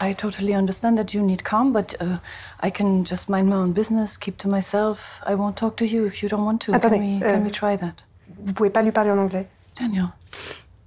I 0.00 0.14
totally 0.14 0.54
understand 0.54 0.96
that 0.96 1.12
you 1.12 1.22
need 1.22 1.44
calm, 1.44 1.72
but 1.72 1.96
uh, 2.00 2.18
I 2.64 2.70
can 2.70 3.04
just 3.04 3.28
mind 3.28 3.48
my 3.48 3.56
own 3.56 3.74
business, 3.74 4.18
keep 4.18 4.38
to 4.38 4.48
myself. 4.48 5.20
I 5.26 5.34
won't 5.34 5.56
talk 5.56 5.76
to 5.78 5.84
you 5.84 6.06
if 6.06 6.22
you 6.22 6.28
don't 6.28 6.44
want 6.44 6.62
to. 6.62 6.74
Attendez, 6.74 6.98
can, 6.98 7.20
we, 7.20 7.24
euh, 7.24 7.34
can 7.34 7.44
we 7.44 7.50
try 7.50 7.76
that? 7.76 8.04
Vous 8.44 8.52
pouvez 8.52 8.70
pas 8.70 8.82
lui 8.82 8.92
parler 8.92 9.10
en 9.10 9.18
anglais. 9.18 9.48
Daniel, 9.78 10.08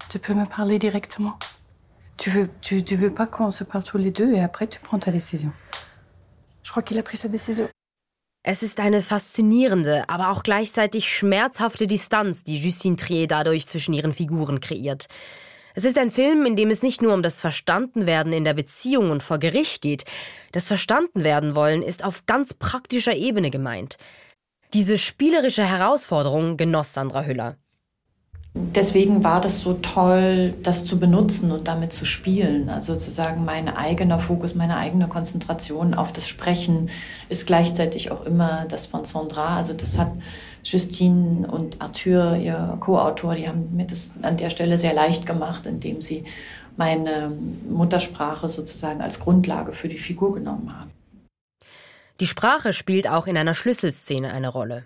tu 0.09 0.19
peux 0.19 0.33
me 0.33 0.45
parler 0.45 0.79
directement. 0.79 1.37
Tu 2.17 2.31
veux, 2.31 2.49
tu, 2.61 2.83
tu 2.83 2.95
veux 2.95 3.13
pas 3.13 3.27
qu'on 3.27 3.51
se 3.51 3.63
parle 3.63 3.83
tous 3.83 3.97
les 3.97 4.11
deux 4.11 4.33
et 4.33 4.41
après 4.41 4.67
tu 4.67 4.79
prends 4.79 4.99
ta 4.99 5.11
décision. 5.11 5.51
Je 6.63 6.71
crois 6.71 6.83
qu'il 6.83 6.97
a 6.97 7.03
pris 7.03 7.17
sa 7.17 7.27
décision. 7.27 7.69
Es 8.43 8.63
ist 8.63 8.79
eine 8.79 9.01
faszinierende, 9.01 10.05
aber 10.07 10.29
auch 10.29 10.41
gleichzeitig 10.41 11.13
schmerzhafte 11.13 11.85
Distanz, 11.85 12.45
die 12.45 12.57
Justine 12.57 12.95
Trier 12.95 13.27
dadurch 13.27 13.67
zwischen 13.67 13.93
ihren 13.93 14.13
Figuren 14.13 14.61
kreiert. 14.61 15.07
Es 15.75 15.83
ist 15.83 15.97
ein 15.97 16.09
Film, 16.09 16.45
in 16.45 16.55
dem 16.55 16.69
es 16.69 16.81
nicht 16.81 17.01
nur 17.01 17.13
um 17.13 17.21
das 17.21 17.41
Verstandenwerden 17.41 18.33
in 18.33 18.45
der 18.45 18.53
Beziehung 18.53 19.11
und 19.11 19.21
vor 19.21 19.37
Gericht 19.37 19.81
geht. 19.81 20.05
Das 20.53 20.67
Verstandenwerden 20.67 21.55
wollen 21.55 21.83
ist 21.83 22.03
auf 22.03 22.25
ganz 22.25 22.53
praktischer 22.53 23.15
Ebene 23.15 23.51
gemeint. 23.51 23.97
Diese 24.73 24.97
spielerische 24.97 25.63
Herausforderung 25.65 26.57
genoss 26.57 26.93
Sandra 26.93 27.23
Hüller. 27.23 27.57
Deswegen 28.75 29.23
war 29.23 29.41
das 29.41 29.61
so 29.61 29.73
toll, 29.73 30.53
das 30.63 30.85
zu 30.85 30.99
benutzen 30.99 31.51
und 31.51 31.67
damit 31.67 31.93
zu 31.93 32.05
spielen. 32.05 32.69
Also 32.69 32.93
sozusagen 32.93 33.45
mein 33.45 33.75
eigener 33.75 34.19
Fokus, 34.19 34.55
meine 34.55 34.77
eigene 34.77 35.07
Konzentration 35.07 35.93
auf 35.93 36.11
das 36.11 36.27
Sprechen 36.27 36.89
ist 37.29 37.47
gleichzeitig 37.47 38.11
auch 38.11 38.25
immer 38.25 38.65
das 38.69 38.87
von 38.87 39.05
Sandra. 39.05 39.57
Also 39.57 39.73
das 39.73 39.97
hat 39.97 40.11
Justine 40.63 41.47
und 41.47 41.81
Arthur, 41.81 42.35
ihr 42.35 42.77
Co-Autor, 42.79 43.35
die 43.35 43.47
haben 43.47 43.75
mir 43.75 43.85
das 43.85 44.11
an 44.21 44.37
der 44.37 44.49
Stelle 44.49 44.77
sehr 44.77 44.93
leicht 44.93 45.25
gemacht, 45.25 45.65
indem 45.65 46.01
sie 46.01 46.25
meine 46.75 47.31
Muttersprache 47.69 48.47
sozusagen 48.47 49.01
als 49.01 49.19
Grundlage 49.19 49.73
für 49.73 49.87
die 49.87 49.97
Figur 49.97 50.33
genommen 50.33 50.71
haben. 50.77 50.91
Die 52.19 52.27
Sprache 52.27 52.73
spielt 52.73 53.09
auch 53.09 53.27
in 53.27 53.37
einer 53.37 53.53
Schlüsselszene 53.53 54.31
eine 54.31 54.49
Rolle. 54.49 54.85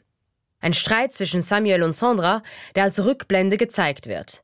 Ein 0.62 0.74
Streit 0.74 1.14
zwischen 1.14 1.42
Samuel 1.42 1.84
und 1.84 1.94
Sandra, 1.94 2.44
der 2.76 2.84
als 2.84 3.04
Rückblende 3.04 3.58
gezeigt 3.58 4.08
wird. 4.08 4.44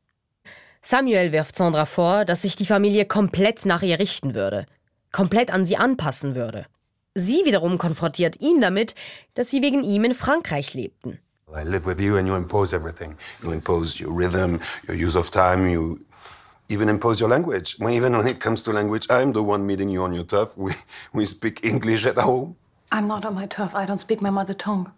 Samuel 0.81 1.31
wirft 1.31 1.55
Sandra 1.55 1.85
vor, 1.85 2.25
dass 2.25 2.41
sich 2.41 2.55
die 2.55 2.65
Familie 2.65 3.05
komplett 3.05 3.65
nach 3.65 3.83
ihr 3.83 3.99
richten 3.99 4.33
würde, 4.33 4.65
komplett 5.11 5.51
an 5.51 5.65
sie 5.65 5.77
anpassen 5.77 6.33
würde. 6.33 6.65
Sie 7.13 7.45
wiederum 7.45 7.77
konfrontiert 7.77 8.39
ihn 8.41 8.61
damit, 8.61 8.95
dass 9.33 9.49
sie 9.49 9.61
wegen 9.61 9.83
ihm 9.83 10.05
in 10.05 10.13
Frankreich 10.13 10.73
lebten. 10.73 11.19
I 11.49 11.63
live 11.63 11.85
with 11.85 11.99
you 11.99 12.17
and 12.17 12.27
you 12.27 12.35
impose 12.35 12.75
everything. 12.75 13.15
You 13.41 13.51
impose 13.51 14.03
your 14.03 14.13
rhythm, 14.13 14.59
your 14.87 14.95
use 14.95 15.17
of 15.17 15.29
time, 15.29 15.69
you 15.69 15.99
even 16.69 16.89
impose 16.89 17.21
your 17.21 17.29
language. 17.29 17.77
Even 17.79 18.13
when 18.13 18.27
it 18.27 18.39
comes 18.39 18.63
to 18.63 18.71
language, 18.71 19.07
I'm 19.09 19.33
the 19.33 19.41
one 19.41 19.65
meeting 19.65 19.89
you 19.89 20.03
on 20.03 20.13
your 20.13 20.25
turf. 20.25 20.57
We, 20.57 20.73
we 21.13 21.25
speak 21.25 21.63
English 21.63 22.05
at 22.05 22.17
home. 22.17 22.55
I'm 22.91 23.07
not 23.07 23.25
on 23.25 23.33
my 23.33 23.47
turf. 23.47 23.73
I 23.73 23.85
don't 23.85 23.99
speak 23.99 24.21
my 24.21 24.29
mother 24.29 24.53
tongue. 24.53 24.91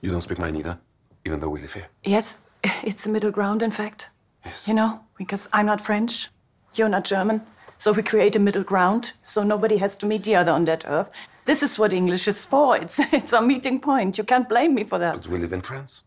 You 0.00 0.10
don't 0.10 0.20
speak 0.20 0.38
mine 0.38 0.56
either, 0.56 0.78
even 1.26 1.40
though 1.40 1.50
we 1.50 1.60
live 1.60 1.74
here. 1.74 1.88
Yes, 2.04 2.38
it's 2.82 3.06
a 3.06 3.08
middle 3.08 3.30
ground, 3.30 3.62
in 3.62 3.70
fact. 3.70 4.08
Yes. 4.44 4.66
You 4.66 4.74
know, 4.74 5.00
because 5.18 5.48
I'm 5.52 5.66
not 5.66 5.80
French, 5.80 6.28
you're 6.74 6.88
not 6.88 7.04
German. 7.04 7.42
So 7.78 7.92
we 7.92 8.02
create 8.02 8.36
a 8.36 8.38
middle 8.38 8.62
ground 8.62 9.12
so 9.22 9.42
nobody 9.42 9.78
has 9.78 9.96
to 9.96 10.06
meet 10.06 10.24
the 10.24 10.36
other 10.36 10.52
on 10.52 10.66
that 10.66 10.84
earth. 10.86 11.10
This 11.46 11.62
is 11.62 11.78
what 11.78 11.92
English 11.92 12.28
is 12.28 12.44
for. 12.44 12.76
It's, 12.82 12.98
it's 13.12 13.32
our 13.32 13.42
meeting 13.42 13.80
point. 13.80 14.18
You 14.18 14.24
can't 14.24 14.48
blame 14.48 14.74
me 14.74 14.84
for 14.84 14.98
that. 14.98 15.14
But 15.14 15.26
we 15.28 15.38
live 15.38 15.54
in 15.54 15.62
France. 15.62 16.04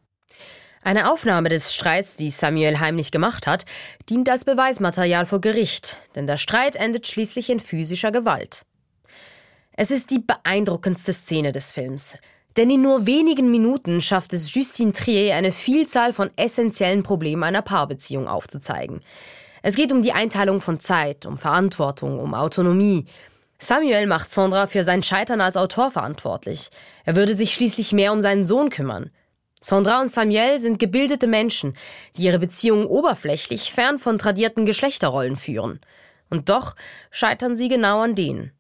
Eine 0.84 1.10
Aufnahme 1.12 1.48
des 1.48 1.74
Streits, 1.74 2.18
die 2.18 2.30
Samuel 2.30 2.80
heimlich 2.80 3.12
gemacht 3.12 3.48
hat, 3.48 3.66
dient 4.10 4.30
als 4.30 4.44
Beweismaterial 4.44 5.26
vor 5.26 5.40
Gericht, 5.40 6.02
denn 6.16 6.28
der 6.28 6.38
Streit 6.38 6.76
endet 6.76 7.08
schließlich 7.08 7.50
in 7.50 7.62
physischer 7.62 8.12
Gewalt. 8.12 8.66
Es 9.72 9.92
ist 9.92 10.12
die 10.12 10.20
beeindruckendste 10.20 11.14
Szene 11.14 11.54
des 11.54 11.72
Films. 11.72 12.18
Denn 12.58 12.70
in 12.70 12.82
nur 12.82 13.08
wenigen 13.08 13.50
Minuten 13.50 14.00
schafft 14.00 14.34
es 14.34 14.54
Justine 14.54 14.94
Trier, 14.94 15.36
eine 15.36 15.52
Vielzahl 15.52 16.14
von 16.14 16.30
essentiellen 16.36 17.02
Problemen 17.02 17.44
einer 17.44 17.64
Paarbeziehung 17.64 18.28
aufzuzeigen. 18.28 19.02
Es 19.64 19.76
geht 19.76 19.92
um 19.92 20.02
die 20.02 20.12
Einteilung 20.12 20.62
von 20.62 20.80
Zeit, 20.80 21.26
um 21.26 21.38
Verantwortung, 21.38 22.20
um 22.20 22.34
Autonomie. 22.34 23.06
Samuel 23.58 24.08
macht 24.08 24.30
Sandra 24.30 24.68
für 24.68 24.84
sein 24.84 25.02
Scheitern 25.02 25.42
als 25.42 25.58
Autor 25.58 25.90
verantwortlich. 25.90 26.70
Er 27.06 27.16
würde 27.16 27.34
sich 27.34 27.54
schließlich 27.54 27.94
mehr 27.94 28.12
um 28.12 28.22
seinen 28.22 28.44
Sohn 28.44 28.70
kümmern. 28.70 29.10
Sandra 29.62 30.02
und 30.02 30.12
Samuel 30.12 30.60
sind 30.60 30.78
gebildete 30.78 31.26
Menschen, 31.26 31.74
die 32.18 32.24
ihre 32.24 32.40
Beziehungen 32.40 32.86
oberflächlich 32.86 33.72
fern 33.72 33.98
von 33.98 34.20
tradierten 34.20 34.66
Geschlechterrollen 34.66 35.38
führen. 35.38 35.80
Und 36.30 36.50
doch 36.50 36.76
scheitern 37.10 37.56
sie 37.56 37.70
genau 37.70 38.02
an 38.02 38.16
denen. 38.16 38.52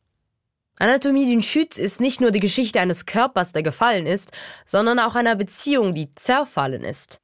Anatomie 0.79 1.25
d'une 1.25 1.41
Chute 1.41 1.79
ist 1.79 2.01
nicht 2.01 2.19
nur 2.19 2.31
die 2.31 2.39
Geschichte 2.39 2.79
eines 2.79 3.05
Körpers, 3.05 3.53
der 3.53 3.63
gefallen 3.63 4.05
ist, 4.05 4.31
sondern 4.65 4.99
auch 4.99 5.15
einer 5.15 5.35
Beziehung, 5.35 5.93
die 5.93 6.13
zerfallen 6.15 6.83
ist. 6.83 7.19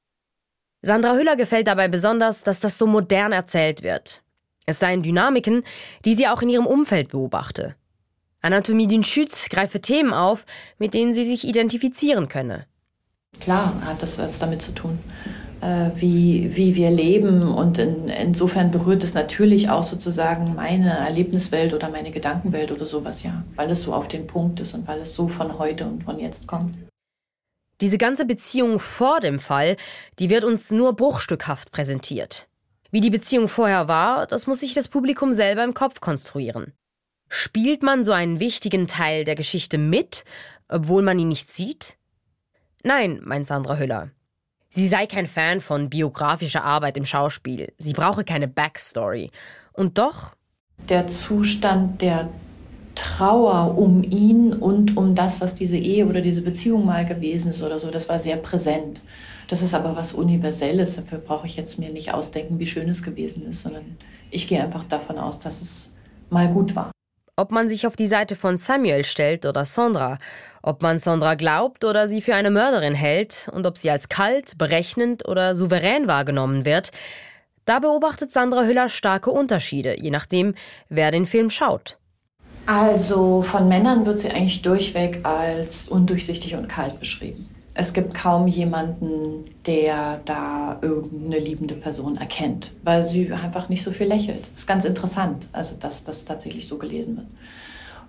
Sandra 0.81 1.13
Hüller 1.15 1.35
gefällt 1.35 1.67
dabei 1.67 1.87
besonders, 1.87 2.43
dass 2.43 2.59
das 2.59 2.77
so 2.77 2.87
modern 2.87 3.31
erzählt 3.31 3.83
wird. 3.83 4.21
Es 4.65 4.79
seien 4.79 5.01
Dynamiken, 5.01 5.63
die 6.05 6.13
sie 6.13 6.27
auch 6.27 6.41
in 6.41 6.49
ihrem 6.49 6.67
Umfeld 6.67 7.09
beobachte. 7.09 7.75
Anatomie 8.41 8.87
d'une 8.87 9.03
Chute 9.03 9.49
greife 9.49 9.81
Themen 9.81 10.13
auf, 10.13 10.45
mit 10.77 10.93
denen 10.93 11.13
sie 11.13 11.25
sich 11.25 11.43
identifizieren 11.43 12.29
könne. 12.29 12.65
Klar 13.41 13.73
hat 13.85 14.01
das 14.01 14.17
was 14.17 14.39
damit 14.39 14.61
zu 14.61 14.71
tun, 14.73 14.99
wie, 15.95 16.55
wie 16.55 16.75
wir 16.75 16.91
leben. 16.91 17.43
Und 17.51 17.77
in, 17.77 18.09
insofern 18.09 18.71
berührt 18.71 19.03
es 19.03 19.13
natürlich 19.13 19.69
auch 19.69 19.83
sozusagen 19.83 20.55
meine 20.55 20.89
Erlebniswelt 20.97 21.73
oder 21.73 21.89
meine 21.89 22.11
Gedankenwelt 22.11 22.71
oder 22.71 22.85
sowas, 22.85 23.23
ja. 23.23 23.43
Weil 23.55 23.71
es 23.71 23.81
so 23.81 23.93
auf 23.93 24.07
den 24.07 24.27
Punkt 24.27 24.59
ist 24.59 24.73
und 24.73 24.87
weil 24.87 25.01
es 25.01 25.13
so 25.13 25.27
von 25.27 25.57
heute 25.59 25.85
und 25.85 26.03
von 26.03 26.19
jetzt 26.19 26.47
kommt. 26.47 26.75
Diese 27.81 27.97
ganze 27.97 28.25
Beziehung 28.25 28.79
vor 28.79 29.21
dem 29.21 29.39
Fall, 29.39 29.77
die 30.19 30.29
wird 30.29 30.43
uns 30.43 30.71
nur 30.71 30.95
bruchstückhaft 30.95 31.71
präsentiert. 31.71 32.47
Wie 32.91 33.01
die 33.01 33.09
Beziehung 33.09 33.47
vorher 33.47 33.87
war, 33.87 34.27
das 34.27 34.47
muss 34.47 34.59
sich 34.59 34.73
das 34.73 34.87
Publikum 34.87 35.31
selber 35.31 35.63
im 35.63 35.73
Kopf 35.73 36.01
konstruieren. 36.01 36.73
Spielt 37.29 37.83
man 37.83 38.03
so 38.03 38.11
einen 38.11 38.39
wichtigen 38.39 38.87
Teil 38.87 39.23
der 39.23 39.35
Geschichte 39.35 39.77
mit, 39.77 40.25
obwohl 40.67 41.03
man 41.03 41.19
ihn 41.19 41.27
nicht 41.29 41.51
sieht? 41.51 41.97
Nein, 42.83 43.21
meint 43.23 43.45
Sandra 43.45 43.77
Hüller. 43.77 44.09
Sie 44.69 44.87
sei 44.87 45.07
kein 45.07 45.25
Fan 45.25 45.61
von 45.61 45.89
biografischer 45.89 46.63
Arbeit 46.63 46.97
im 46.97 47.05
Schauspiel. 47.05 47.73
Sie 47.77 47.93
brauche 47.93 48.23
keine 48.23 48.47
Backstory. 48.47 49.31
Und 49.73 49.97
doch? 49.97 50.33
Der 50.87 51.07
Zustand 51.07 52.01
der 52.01 52.29
Trauer 52.93 53.77
um 53.77 54.03
ihn 54.03 54.53
und 54.53 54.95
um 54.95 55.15
das, 55.15 55.41
was 55.41 55.55
diese 55.55 55.77
Ehe 55.77 56.05
oder 56.05 56.21
diese 56.21 56.41
Beziehung 56.41 56.85
mal 56.85 57.05
gewesen 57.05 57.51
ist 57.51 57.63
oder 57.63 57.79
so, 57.79 57.89
das 57.89 58.09
war 58.09 58.19
sehr 58.19 58.37
präsent. 58.37 59.01
Das 59.47 59.63
ist 59.63 59.73
aber 59.73 59.95
was 59.95 60.13
Universelles. 60.13 60.97
Dafür 60.97 61.17
brauche 61.17 61.47
ich 61.47 61.55
jetzt 61.55 61.79
mir 61.79 61.89
nicht 61.89 62.13
ausdenken, 62.13 62.59
wie 62.59 62.67
schön 62.67 62.89
es 62.89 63.01
gewesen 63.01 63.49
ist, 63.49 63.61
sondern 63.61 63.97
ich 64.29 64.47
gehe 64.47 64.61
einfach 64.61 64.83
davon 64.83 65.17
aus, 65.17 65.39
dass 65.39 65.61
es 65.61 65.91
mal 66.29 66.47
gut 66.47 66.75
war. 66.75 66.91
Ob 67.39 67.53
man 67.53 67.69
sich 67.69 67.87
auf 67.87 67.95
die 67.95 68.07
Seite 68.07 68.35
von 68.35 68.57
Samuel 68.57 69.05
stellt 69.05 69.45
oder 69.45 69.63
Sandra, 69.63 70.17
ob 70.61 70.81
man 70.81 70.97
Sandra 70.97 71.35
glaubt 71.35 71.85
oder 71.85 72.05
sie 72.05 72.21
für 72.21 72.35
eine 72.35 72.51
Mörderin 72.51 72.93
hält 72.93 73.49
und 73.53 73.65
ob 73.65 73.77
sie 73.77 73.89
als 73.89 74.09
kalt, 74.09 74.57
berechnend 74.57 75.25
oder 75.25 75.55
souverän 75.55 76.05
wahrgenommen 76.09 76.65
wird, 76.65 76.91
da 77.63 77.79
beobachtet 77.79 78.33
Sandra 78.33 78.63
Hüller 78.63 78.89
starke 78.89 79.31
Unterschiede, 79.31 79.97
je 79.97 80.11
nachdem, 80.11 80.53
wer 80.89 81.11
den 81.11 81.25
Film 81.25 81.49
schaut. 81.49 81.97
Also 82.65 83.41
von 83.41 83.69
Männern 83.69 84.05
wird 84.05 84.17
sie 84.17 84.31
eigentlich 84.31 84.61
durchweg 84.61 85.21
als 85.23 85.87
undurchsichtig 85.87 86.55
und 86.55 86.67
kalt 86.67 86.99
beschrieben. 86.99 87.47
Es 87.79 87.93
gibt 87.93 88.13
kaum 88.13 88.49
jemanden, 88.49 89.45
der 89.65 90.19
da 90.25 90.79
irgendeine 90.81 91.39
liebende 91.39 91.75
Person 91.75 92.17
erkennt, 92.17 92.73
weil 92.83 93.03
sie 93.03 93.31
einfach 93.31 93.69
nicht 93.69 93.83
so 93.83 93.91
viel 93.91 94.07
lächelt. 94.07 94.49
Das 94.51 94.59
ist 94.59 94.67
ganz 94.67 94.83
interessant, 94.83 95.47
also 95.53 95.77
dass 95.77 96.03
das 96.03 96.25
tatsächlich 96.25 96.67
so 96.67 96.77
gelesen 96.77 97.15
wird. 97.15 97.27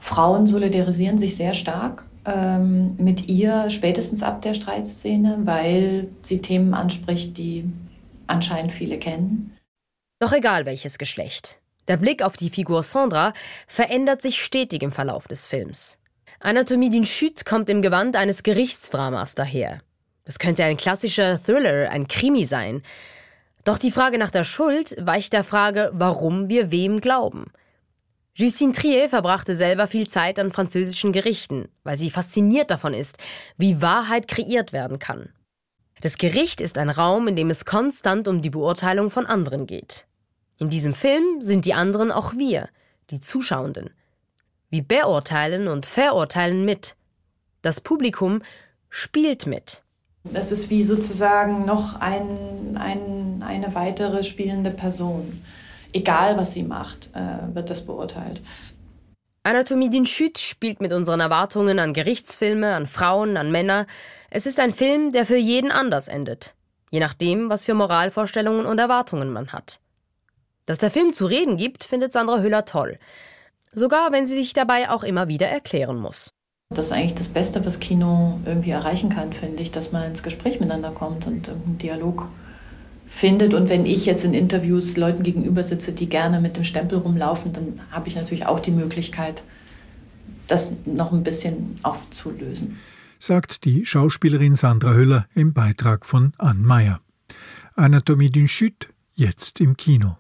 Frauen 0.01 0.49
solidarisieren 0.49 1.19
sich 1.19 1.37
sehr 1.37 1.55
stark 1.55 2.05
ähm, 2.25 2.97
mit 2.97 3.29
ihr, 3.29 3.71
spätestens 3.71 4.25
ab 4.25 4.43
der 4.43 4.55
Streitszene, 4.55 5.39
weil 5.45 6.09
sie 6.23 6.41
Themen 6.41 6.75
anspricht, 6.75 7.39
die 7.39 7.65
anscheinend 8.27 8.73
viele 8.73 8.99
kennen. 8.99 9.57
Doch 10.19 10.33
egal 10.33 10.67
welches 10.67 10.99
Geschlecht. 10.99 11.61
Der 11.87 11.97
Blick 11.97 12.25
auf 12.25 12.37
die 12.37 12.51
Figur 12.51 12.83
Sandra 12.83 13.35
verändert 13.69 14.21
sich 14.21 14.43
stetig 14.43 14.83
im 14.83 14.91
Verlauf 14.91 15.29
des 15.29 15.47
Films. 15.47 16.00
Anatomie 16.43 16.89
d'une 16.89 17.05
Chute 17.05 17.45
kommt 17.45 17.69
im 17.69 17.83
Gewand 17.83 18.17
eines 18.17 18.43
Gerichtsdramas 18.43 19.35
daher. 19.35 19.81
Das 20.25 20.39
könnte 20.39 20.65
ein 20.65 20.79
klassischer 20.79 21.39
Thriller, 21.39 21.91
ein 21.91 22.09
Krimi 22.09 22.47
sein. 22.47 22.83
Doch 23.65 23.77
die 23.77 23.91
Frage 23.91 24.17
nach 24.17 24.31
der 24.31 24.45
Schuld 24.45 24.97
weicht 24.99 25.35
der 25.35 25.45
Frage, 25.45 25.91
warum 25.93 26.49
wir 26.49 26.71
wem 26.71 27.03
glauben. 27.03 27.53
Justine 28.33 28.73
Trier 28.73 29.11
verbrachte 29.11 29.55
selber 29.55 29.87
viel 29.87 30.09
Zeit 30.09 30.39
an 30.39 30.51
französischen 30.51 31.13
Gerichten, 31.13 31.69
weil 31.85 31.99
sie 31.99 32.09
fasziniert 32.09 32.71
davon 32.71 32.95
ist, 32.95 33.19
wie 33.59 33.83
Wahrheit 33.83 34.27
kreiert 34.27 34.73
werden 34.73 34.99
kann. 34.99 35.29
Das 36.01 36.17
Gericht 36.17 36.63
ist 36.63 36.79
ein 36.79 36.89
Raum, 36.89 37.29
in 37.29 37.37
dem 37.37 37.51
es 37.51 37.67
konstant 37.67 38.29
um 38.29 38.41
die 38.41 38.49
Beurteilung 38.49 39.11
von 39.11 39.27
anderen 39.27 39.67
geht. 39.67 40.07
In 40.57 40.71
diesem 40.71 40.95
Film 40.95 41.43
sind 41.43 41.67
die 41.67 41.75
anderen 41.75 42.11
auch 42.11 42.33
wir, 42.33 42.71
die 43.11 43.21
Zuschauenden. 43.21 43.91
Wir 44.71 44.83
beurteilen 44.85 45.67
und 45.67 45.85
verurteilen 45.85 46.65
mit. 46.65 46.97
Das 47.61 47.81
Publikum 47.81 48.43
spielt 48.89 49.47
mit. 49.47 49.83
Das 50.25 50.53
ist 50.53 50.71
wie 50.71 50.85
sozusagen 50.85 51.65
noch 51.65 52.01
ein, 52.01 52.77
ein, 52.79 53.43
eine 53.45 53.75
weitere 53.75 54.23
spielende 54.23 54.71
Person. 54.71 55.43
Egal, 55.93 56.37
was 56.37 56.53
sie 56.53 56.63
macht, 56.63 57.11
äh, 57.15 57.55
wird 57.55 57.69
das 57.69 57.85
beurteilt. 57.85 58.41
Anatomie 59.43 59.89
d'une 59.89 60.05
Chute 60.05 60.39
spielt 60.39 60.81
mit 60.81 60.93
unseren 60.93 61.19
Erwartungen 61.19 61.79
an 61.79 61.95
Gerichtsfilme, 61.95 62.75
an 62.75 62.87
Frauen, 62.87 63.37
an 63.37 63.51
Männer. 63.51 63.87
Es 64.29 64.47
ist 64.47 64.61
ein 64.61 64.73
Film, 64.73 65.13
der 65.13 65.25
für 65.27 65.39
jeden 65.39 65.73
anders 65.73 66.09
endet. 66.09 66.55
Je 66.91 67.01
nachdem, 67.01 67.49
was 67.49 67.65
für 67.65 67.75
Moralvorstellungen 67.75 68.67
und 68.67 68.79
Erwartungen 68.79 69.33
man 69.33 69.53
hat. 69.53 69.81
Dass 70.67 70.79
der 70.79 70.91
Film 70.91 71.13
zu 71.13 71.27
reden 71.27 71.57
gibt, 71.57 71.85
findet 71.85 72.13
Sandra 72.13 72.41
Hüller 72.41 72.67
toll. 72.67 72.99
Sogar 73.73 74.11
wenn 74.13 74.27
sie 74.27 74.35
sich 74.35 74.53
dabei 74.53 74.91
auch 74.91 75.05
immer 75.05 75.29
wieder 75.29 75.47
erklären 75.47 75.99
muss. 75.99 76.31
Das 76.73 76.87
ist 76.87 76.93
eigentlich 76.93 77.15
das 77.15 77.29
Beste, 77.29 77.65
was 77.65 77.81
Kino 77.81 78.41
irgendwie 78.45 78.71
erreichen 78.71 79.11
kann, 79.11 79.33
finde 79.33 79.63
ich, 79.63 79.71
dass 79.71 79.91
man 79.91 80.05
ins 80.05 80.23
Gespräch 80.23 80.61
miteinander 80.61 80.93
kommt 80.93 81.27
und 81.27 81.49
einen 81.49 81.79
Dialog 81.79 82.29
findet. 83.07 83.55
Und 83.55 83.69
wenn 83.69 83.87
ich 83.87 84.07
jetzt 84.07 84.25
in 84.25 84.35
Interviews 84.35 84.97
Leuten 84.97 85.25
gegenüber 85.25 85.65
sitze, 85.65 85.93
die 85.93 86.09
gerne 86.09 86.41
mit 86.41 86.57
dem 86.57 86.65
Stempel 86.65 86.99
rumlaufen, 86.99 87.53
dann 87.53 87.81
habe 87.91 88.09
ich 88.09 88.15
natürlich 88.15 88.47
auch 88.47 88.61
die 88.61 88.71
Möglichkeit, 88.71 89.43
das 90.47 90.73
noch 90.85 91.13
ein 91.13 91.25
bisschen 91.25 91.75
aufzulösen. 91.83 92.79
Sagt 93.19 93.65
die 93.65 93.85
Schauspielerin 93.85 94.55
Sandra 94.55 94.95
Höller 94.95 95.27
im 95.35 95.53
Beitrag 95.53 96.07
von 96.07 96.33
Ann 96.39 96.63
Meyer. 96.63 97.01
Anatomie 97.75 98.31
d'une 98.31 98.49
Chute, 98.49 98.89
jetzt 99.15 99.61
im 99.61 99.77
Kino. 99.77 100.17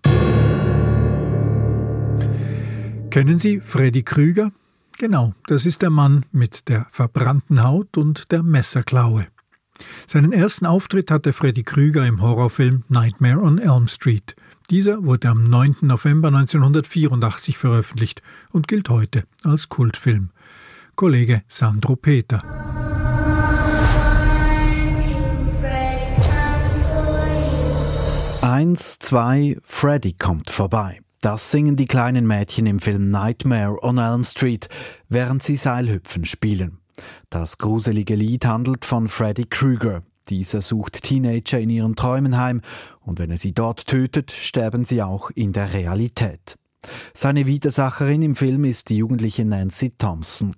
Kennen 3.10 3.40
Sie 3.40 3.60
Freddy 3.60 4.04
Krüger? 4.04 4.52
Genau, 4.96 5.34
das 5.48 5.66
ist 5.66 5.82
der 5.82 5.90
Mann 5.90 6.26
mit 6.30 6.68
der 6.68 6.86
verbrannten 6.90 7.64
Haut 7.64 7.96
und 7.96 8.30
der 8.30 8.44
Messerklaue. 8.44 9.26
Seinen 10.06 10.32
ersten 10.32 10.64
Auftritt 10.64 11.10
hatte 11.10 11.32
Freddy 11.32 11.64
Krüger 11.64 12.06
im 12.06 12.22
Horrorfilm 12.22 12.84
Nightmare 12.88 13.40
on 13.40 13.58
Elm 13.58 13.88
Street. 13.88 14.36
Dieser 14.70 15.04
wurde 15.04 15.28
am 15.28 15.42
9. 15.42 15.78
November 15.80 16.28
1984 16.28 17.58
veröffentlicht 17.58 18.22
und 18.52 18.68
gilt 18.68 18.88
heute 18.88 19.24
als 19.42 19.68
Kultfilm. 19.68 20.30
Kollege 20.94 21.42
Sandro 21.48 21.96
Peter. 21.96 22.44
Eins, 28.42 28.98
zwei, 29.00 29.56
Freddy 29.62 30.12
kommt 30.12 30.50
vorbei. 30.50 31.00
Das 31.22 31.50
singen 31.50 31.76
die 31.76 31.86
kleinen 31.86 32.26
Mädchen 32.26 32.64
im 32.64 32.80
Film 32.80 33.10
Nightmare 33.10 33.82
on 33.82 33.98
Elm 33.98 34.24
Street, 34.24 34.70
während 35.10 35.42
sie 35.42 35.56
Seilhüpfen 35.56 36.24
spielen. 36.24 36.78
Das 37.28 37.58
gruselige 37.58 38.14
Lied 38.14 38.46
handelt 38.46 38.86
von 38.86 39.06
Freddy 39.06 39.44
Krueger. 39.44 40.02
Dieser 40.30 40.62
sucht 40.62 41.02
Teenager 41.02 41.60
in 41.60 41.68
ihren 41.68 41.94
Träumen 41.94 42.38
heim 42.38 42.62
und 43.00 43.18
wenn 43.18 43.30
er 43.30 43.36
sie 43.36 43.52
dort 43.52 43.86
tötet, 43.86 44.30
sterben 44.30 44.86
sie 44.86 45.02
auch 45.02 45.30
in 45.34 45.52
der 45.52 45.74
Realität. 45.74 46.56
Seine 47.12 47.44
Widersacherin 47.44 48.22
im 48.22 48.34
Film 48.34 48.64
ist 48.64 48.88
die 48.88 48.96
jugendliche 48.96 49.44
Nancy 49.44 49.90
Thompson. 49.90 50.56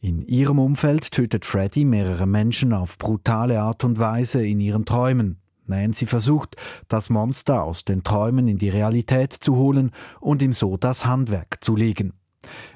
In 0.00 0.22
ihrem 0.22 0.58
Umfeld 0.58 1.10
tötet 1.10 1.44
Freddy 1.44 1.84
mehrere 1.84 2.26
Menschen 2.26 2.72
auf 2.72 2.96
brutale 2.96 3.60
Art 3.60 3.84
und 3.84 3.98
Weise 3.98 4.46
in 4.46 4.60
ihren 4.60 4.86
Träumen. 4.86 5.40
Nancy 5.70 6.06
versucht, 6.06 6.56
das 6.88 7.08
Monster 7.08 7.64
aus 7.64 7.84
den 7.84 8.04
Träumen 8.04 8.46
in 8.46 8.58
die 8.58 8.68
Realität 8.68 9.32
zu 9.32 9.56
holen 9.56 9.92
und 10.20 10.42
ihm 10.42 10.52
so 10.52 10.76
das 10.76 11.06
Handwerk 11.06 11.64
zu 11.64 11.74
legen. 11.74 12.12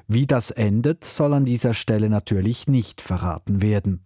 Wie 0.07 0.25
das 0.25 0.51
endet, 0.51 1.03
soll 1.03 1.33
an 1.33 1.45
dieser 1.45 1.73
Stelle 1.73 2.09
natürlich 2.09 2.67
nicht 2.67 3.01
verraten 3.01 3.61
werden. 3.61 4.05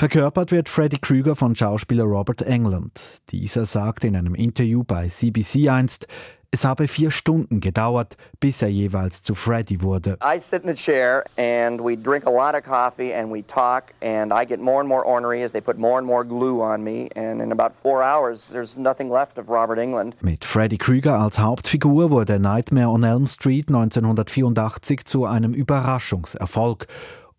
Verkörpert 0.00 0.50
wird 0.50 0.70
Freddy 0.70 0.96
Krüger 0.96 1.36
von 1.36 1.54
Schauspieler 1.54 2.04
Robert 2.04 2.40
England. 2.40 3.18
Dieser 3.32 3.66
sagte 3.66 4.06
in 4.06 4.16
einem 4.16 4.34
Interview 4.34 4.82
bei 4.82 5.08
CBC 5.08 5.68
einst, 5.68 6.06
es 6.50 6.64
habe 6.64 6.88
vier 6.88 7.10
Stunden 7.10 7.60
gedauert, 7.60 8.16
bis 8.40 8.62
er 8.62 8.68
jeweils 8.68 9.22
zu 9.22 9.34
Freddy 9.34 9.82
wurde. 9.82 10.16
I 10.24 10.38
sit 10.38 10.64
in 10.64 10.68
the 10.70 10.74
chair 10.74 11.22
and 11.36 11.80
we 11.80 11.98
drink 11.98 12.26
a 12.26 12.30
lot 12.30 12.54
of 12.54 12.62
coffee 12.62 13.12
and 13.12 13.30
we 13.30 13.46
talk 13.46 13.92
and 14.02 14.32
I 14.32 14.46
get 14.46 14.58
more 14.58 14.80
and 14.80 14.88
more 14.88 15.04
ornery 15.04 15.44
as 15.44 15.52
they 15.52 15.60
put 15.60 15.78
more 15.78 15.98
and 15.98 16.06
more 16.06 16.24
glue 16.24 16.62
on 16.62 16.82
me 16.82 17.10
and 17.14 17.42
in 17.42 17.52
about 17.52 17.72
four 17.74 18.02
hours 18.02 18.48
there's 18.48 18.78
nothing 18.78 19.12
left 19.12 19.38
of 19.38 19.50
Robert 19.50 19.78
England. 19.78 20.16
Mit 20.22 20.46
Freddy 20.46 20.78
Krüger 20.78 21.20
als 21.20 21.38
Hauptfigur 21.38 22.10
wurde 22.10 22.40
Nightmare 22.40 22.88
on 22.88 23.04
Elm 23.04 23.26
Street 23.26 23.68
1984 23.68 25.04
zu 25.04 25.26
einem 25.26 25.52
Überraschungserfolg 25.52 26.86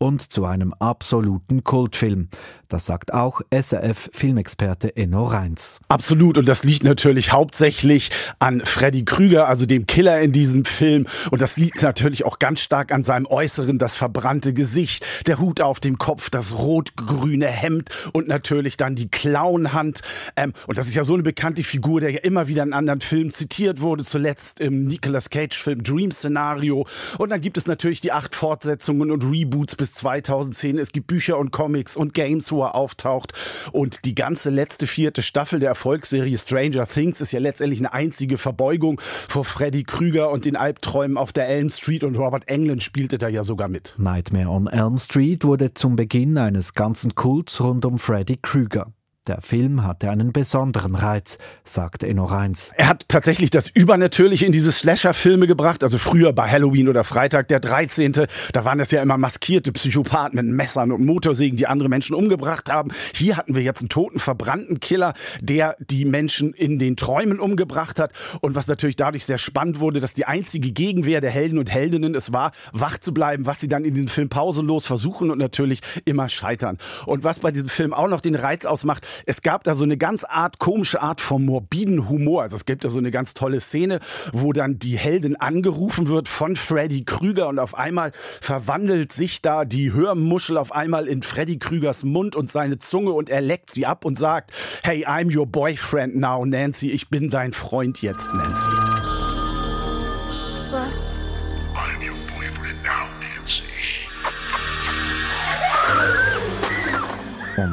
und 0.01 0.31
zu 0.31 0.45
einem 0.45 0.73
absoluten 0.73 1.63
Kultfilm. 1.63 2.29
Das 2.71 2.85
sagt 2.85 3.13
auch 3.13 3.41
SRF-Filmexperte 3.51 4.95
Enno 4.95 5.25
Reins. 5.25 5.81
Absolut. 5.89 6.37
Und 6.37 6.47
das 6.47 6.63
liegt 6.63 6.83
natürlich 6.83 7.33
hauptsächlich 7.33 8.09
an 8.39 8.61
Freddy 8.61 9.03
Krüger, 9.03 9.49
also 9.49 9.65
dem 9.65 9.85
Killer 9.85 10.21
in 10.21 10.31
diesem 10.31 10.63
Film. 10.63 11.05
Und 11.31 11.41
das 11.41 11.57
liegt 11.57 11.81
natürlich 11.81 12.25
auch 12.25 12.39
ganz 12.39 12.61
stark 12.61 12.93
an 12.93 13.03
seinem 13.03 13.25
Äußeren, 13.25 13.77
das 13.77 13.95
verbrannte 13.95 14.53
Gesicht, 14.53 15.27
der 15.27 15.39
Hut 15.39 15.59
auf 15.59 15.81
dem 15.81 15.97
Kopf, 15.97 16.29
das 16.29 16.57
rot-grüne 16.57 17.47
Hemd 17.47 17.89
und 18.13 18.29
natürlich 18.29 18.77
dann 18.77 18.95
die 18.95 19.09
Clownhand. 19.09 20.01
Ähm, 20.37 20.53
und 20.67 20.77
das 20.77 20.87
ist 20.87 20.95
ja 20.95 21.03
so 21.03 21.13
eine 21.13 21.23
bekannte 21.23 21.63
Figur, 21.63 21.99
der 21.99 22.11
ja 22.11 22.19
immer 22.19 22.47
wieder 22.47 22.63
in 22.63 22.71
anderen 22.71 23.01
Filmen 23.01 23.31
zitiert 23.31 23.81
wurde, 23.81 24.05
zuletzt 24.05 24.61
im 24.61 24.85
Nicolas 24.85 25.29
Cage-Film 25.29 25.83
Dream 25.83 26.11
Scenario. 26.11 26.87
Und 27.17 27.31
dann 27.31 27.41
gibt 27.41 27.57
es 27.57 27.67
natürlich 27.67 27.99
die 27.99 28.13
acht 28.13 28.33
Fortsetzungen 28.33 29.11
und 29.11 29.25
Reboots 29.25 29.75
bis 29.75 29.93
2010. 29.95 30.77
Es 30.77 30.93
gibt 30.93 31.07
Bücher 31.07 31.37
und 31.37 31.51
Comics 31.51 31.97
und 31.97 32.13
Games, 32.13 32.51
er 32.63 32.75
auftaucht. 32.75 33.33
Und 33.71 34.05
die 34.05 34.15
ganze 34.15 34.49
letzte 34.49 34.87
vierte 34.87 35.21
Staffel 35.21 35.59
der 35.59 35.69
Erfolgsserie 35.69 36.37
Stranger 36.37 36.87
Things 36.87 37.21
ist 37.21 37.31
ja 37.31 37.39
letztendlich 37.39 37.79
eine 37.79 37.93
einzige 37.93 38.37
Verbeugung 38.37 38.99
vor 39.01 39.45
Freddy 39.45 39.83
Krüger 39.83 40.31
und 40.31 40.45
den 40.45 40.55
Albträumen 40.55 41.17
auf 41.17 41.31
der 41.31 41.47
Elm 41.47 41.69
Street 41.69 42.03
und 42.03 42.15
Robert 42.17 42.47
Englund 42.47 42.83
spielte 42.83 43.17
da 43.17 43.27
ja 43.27 43.43
sogar 43.43 43.67
mit. 43.67 43.95
Nightmare 43.97 44.49
on 44.49 44.67
Elm 44.67 44.97
Street 44.97 45.43
wurde 45.43 45.73
zum 45.73 45.95
Beginn 45.95 46.37
eines 46.37 46.73
ganzen 46.73 47.15
Kults 47.15 47.61
rund 47.61 47.85
um 47.85 47.97
Freddy 47.97 48.37
Krüger. 48.41 48.91
Der 49.27 49.39
Film 49.39 49.83
hatte 49.83 50.09
einen 50.09 50.33
besonderen 50.33 50.95
Reiz, 50.95 51.37
sagte 51.63 52.07
Enno 52.07 52.25
Reins. 52.25 52.71
Er 52.75 52.87
hat 52.87 53.05
tatsächlich 53.07 53.51
das 53.51 53.69
Übernatürliche 53.69 54.47
in 54.47 54.51
diese 54.51 54.71
Slasher-Filme 54.71 55.45
gebracht. 55.45 55.83
Also 55.83 55.99
früher 55.99 56.33
bei 56.33 56.49
Halloween 56.49 56.89
oder 56.89 57.03
Freitag 57.03 57.47
der 57.49 57.59
13. 57.59 58.13
Da 58.13 58.65
waren 58.65 58.79
das 58.79 58.89
ja 58.89 58.99
immer 58.99 59.19
maskierte 59.19 59.71
Psychopathen 59.73 60.37
mit 60.37 60.47
Messern 60.47 60.91
und 60.91 61.05
Motorsägen, 61.05 61.55
die 61.55 61.67
andere 61.67 61.87
Menschen 61.87 62.15
umgebracht 62.15 62.71
haben. 62.71 62.91
Hier 63.13 63.37
hatten 63.37 63.53
wir 63.53 63.61
jetzt 63.61 63.81
einen 63.81 63.89
toten, 63.89 64.17
verbrannten 64.17 64.79
Killer, 64.79 65.13
der 65.39 65.75
die 65.79 66.05
Menschen 66.05 66.51
in 66.53 66.79
den 66.79 66.97
Träumen 66.97 67.39
umgebracht 67.39 67.99
hat. 67.99 68.13
Und 68.41 68.55
was 68.55 68.65
natürlich 68.65 68.95
dadurch 68.95 69.27
sehr 69.27 69.37
spannend 69.37 69.79
wurde, 69.79 69.99
dass 69.99 70.15
die 70.15 70.25
einzige 70.25 70.71
Gegenwehr 70.71 71.21
der 71.21 71.29
Helden 71.29 71.59
und 71.59 71.71
Heldinnen 71.71 72.15
es 72.15 72.33
war, 72.33 72.53
wach 72.71 72.97
zu 72.97 73.13
bleiben, 73.13 73.45
was 73.45 73.59
sie 73.59 73.67
dann 73.67 73.85
in 73.85 73.93
diesem 73.93 74.09
Film 74.09 74.29
pausenlos 74.29 74.87
versuchen 74.87 75.29
und 75.29 75.37
natürlich 75.37 75.81
immer 76.05 76.27
scheitern. 76.27 76.79
Und 77.05 77.23
was 77.23 77.37
bei 77.37 77.51
diesem 77.51 77.69
Film 77.69 77.93
auch 77.93 78.07
noch 78.07 78.21
den 78.21 78.33
Reiz 78.33 78.65
ausmacht, 78.65 79.05
es 79.25 79.41
gab 79.41 79.63
da 79.63 79.75
so 79.75 79.83
eine 79.83 79.97
ganz 79.97 80.23
art 80.23 80.59
komische 80.59 81.01
Art 81.01 81.21
von 81.21 81.45
morbiden 81.45 82.09
Humor. 82.09 82.43
Also 82.43 82.55
es 82.55 82.65
gibt 82.65 82.83
da 82.83 82.89
so 82.89 82.99
eine 82.99 83.11
ganz 83.11 83.33
tolle 83.33 83.59
Szene, 83.61 83.99
wo 84.33 84.53
dann 84.53 84.79
die 84.79 84.97
Heldin 84.97 85.35
angerufen 85.35 86.07
wird 86.07 86.27
von 86.27 86.55
Freddy 86.55 87.03
Krüger 87.03 87.47
und 87.47 87.59
auf 87.59 87.75
einmal 87.75 88.11
verwandelt 88.13 89.11
sich 89.11 89.41
da 89.41 89.65
die 89.65 89.93
Hörmuschel 89.93 90.57
auf 90.57 90.71
einmal 90.71 91.07
in 91.07 91.21
Freddy 91.21 91.57
Krügers 91.57 92.03
Mund 92.03 92.35
und 92.35 92.49
seine 92.49 92.77
Zunge 92.77 93.11
und 93.11 93.29
er 93.29 93.41
leckt 93.41 93.71
sie 93.71 93.85
ab 93.85 94.05
und 94.05 94.17
sagt, 94.17 94.51
hey, 94.83 95.05
I'm 95.05 95.35
your 95.35 95.47
boyfriend 95.47 96.15
now, 96.15 96.45
Nancy. 96.45 96.89
Ich 96.89 97.09
bin 97.09 97.29
dein 97.29 97.53
Freund 97.53 98.01
jetzt, 98.01 98.33
Nancy. 98.33 99.10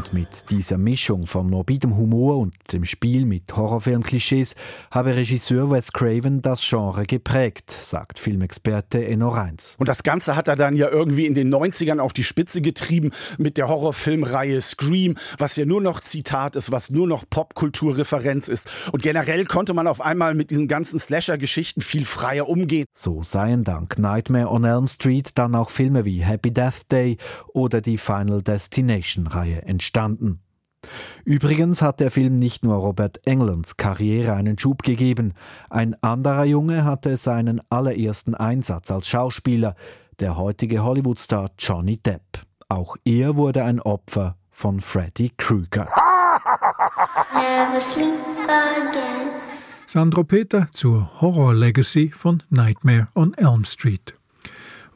Und 0.08 0.14
mit 0.14 0.50
dieser 0.50 0.78
Mischung 0.78 1.26
von 1.26 1.50
morbidem 1.50 1.96
Humor 1.96 2.38
und 2.38 2.54
dem 2.72 2.84
Spiel 2.84 3.26
mit 3.26 3.54
Horrorfilm-Klischees 3.54 4.54
habe 4.90 5.16
Regisseur 5.16 5.70
Wes 5.70 5.92
Craven 5.92 6.40
das 6.40 6.60
Genre 6.66 7.04
geprägt, 7.04 7.70
sagt 7.70 8.18
Filmexperte 8.18 9.04
Enno 9.06 9.28
Reins. 9.28 9.76
Und 9.78 9.88
das 9.88 10.02
Ganze 10.02 10.36
hat 10.36 10.48
er 10.48 10.56
dann 10.56 10.76
ja 10.76 10.88
irgendwie 10.88 11.26
in 11.26 11.34
den 11.34 11.52
90ern 11.52 11.98
auf 11.98 12.12
die 12.12 12.24
Spitze 12.24 12.60
getrieben 12.60 13.10
mit 13.38 13.58
der 13.58 13.68
Horrorfilmreihe 13.68 14.60
Scream, 14.60 15.16
was 15.36 15.56
ja 15.56 15.66
nur 15.66 15.80
noch 15.80 16.00
Zitat 16.00 16.56
ist, 16.56 16.70
was 16.70 16.90
nur 16.90 17.06
noch 17.06 17.24
Popkulturreferenz 17.28 18.48
ist. 18.48 18.90
Und 18.92 19.02
generell 19.02 19.44
konnte 19.46 19.74
man 19.74 19.86
auf 19.86 20.00
einmal 20.00 20.34
mit 20.34 20.50
diesen 20.50 20.68
ganzen 20.68 20.98
Slasher-Geschichten 20.98 21.80
viel 21.80 22.04
freier 22.04 22.48
umgehen. 22.48 22.86
So 22.92 23.22
seien 23.22 23.64
dank 23.64 23.98
Nightmare 23.98 24.48
on 24.48 24.64
Elm 24.64 24.88
Street 24.88 25.30
dann 25.34 25.54
auch 25.54 25.70
Filme 25.70 26.04
wie 26.04 26.24
Happy 26.24 26.52
Death 26.52 26.90
Day 26.90 27.18
oder 27.52 27.80
die 27.80 27.98
Final 27.98 28.42
Destination-Reihe 28.42 29.62
entstanden. 29.62 29.97
Übrigens 31.24 31.82
hat 31.82 32.00
der 32.00 32.10
Film 32.10 32.36
nicht 32.36 32.64
nur 32.64 32.76
Robert 32.76 33.26
Englands 33.26 33.76
Karriere 33.76 34.34
einen 34.34 34.58
Schub 34.58 34.82
gegeben. 34.82 35.34
Ein 35.68 35.96
anderer 36.02 36.44
Junge 36.44 36.84
hatte 36.84 37.16
seinen 37.16 37.60
allerersten 37.68 38.34
Einsatz 38.34 38.90
als 38.90 39.08
Schauspieler, 39.08 39.74
der 40.20 40.36
heutige 40.36 40.84
Hollywoodstar 40.84 41.50
Johnny 41.58 41.98
Depp. 41.98 42.22
Auch 42.68 42.96
er 43.04 43.36
wurde 43.36 43.64
ein 43.64 43.80
Opfer 43.80 44.36
von 44.50 44.80
Freddy 44.80 45.32
Krueger. 45.36 45.88
Sandro 49.86 50.24
Peter 50.24 50.68
zur 50.72 51.20
Horror 51.20 51.54
Legacy 51.54 52.10
von 52.10 52.42
Nightmare 52.50 53.08
on 53.14 53.34
Elm 53.34 53.64
Street. 53.64 54.17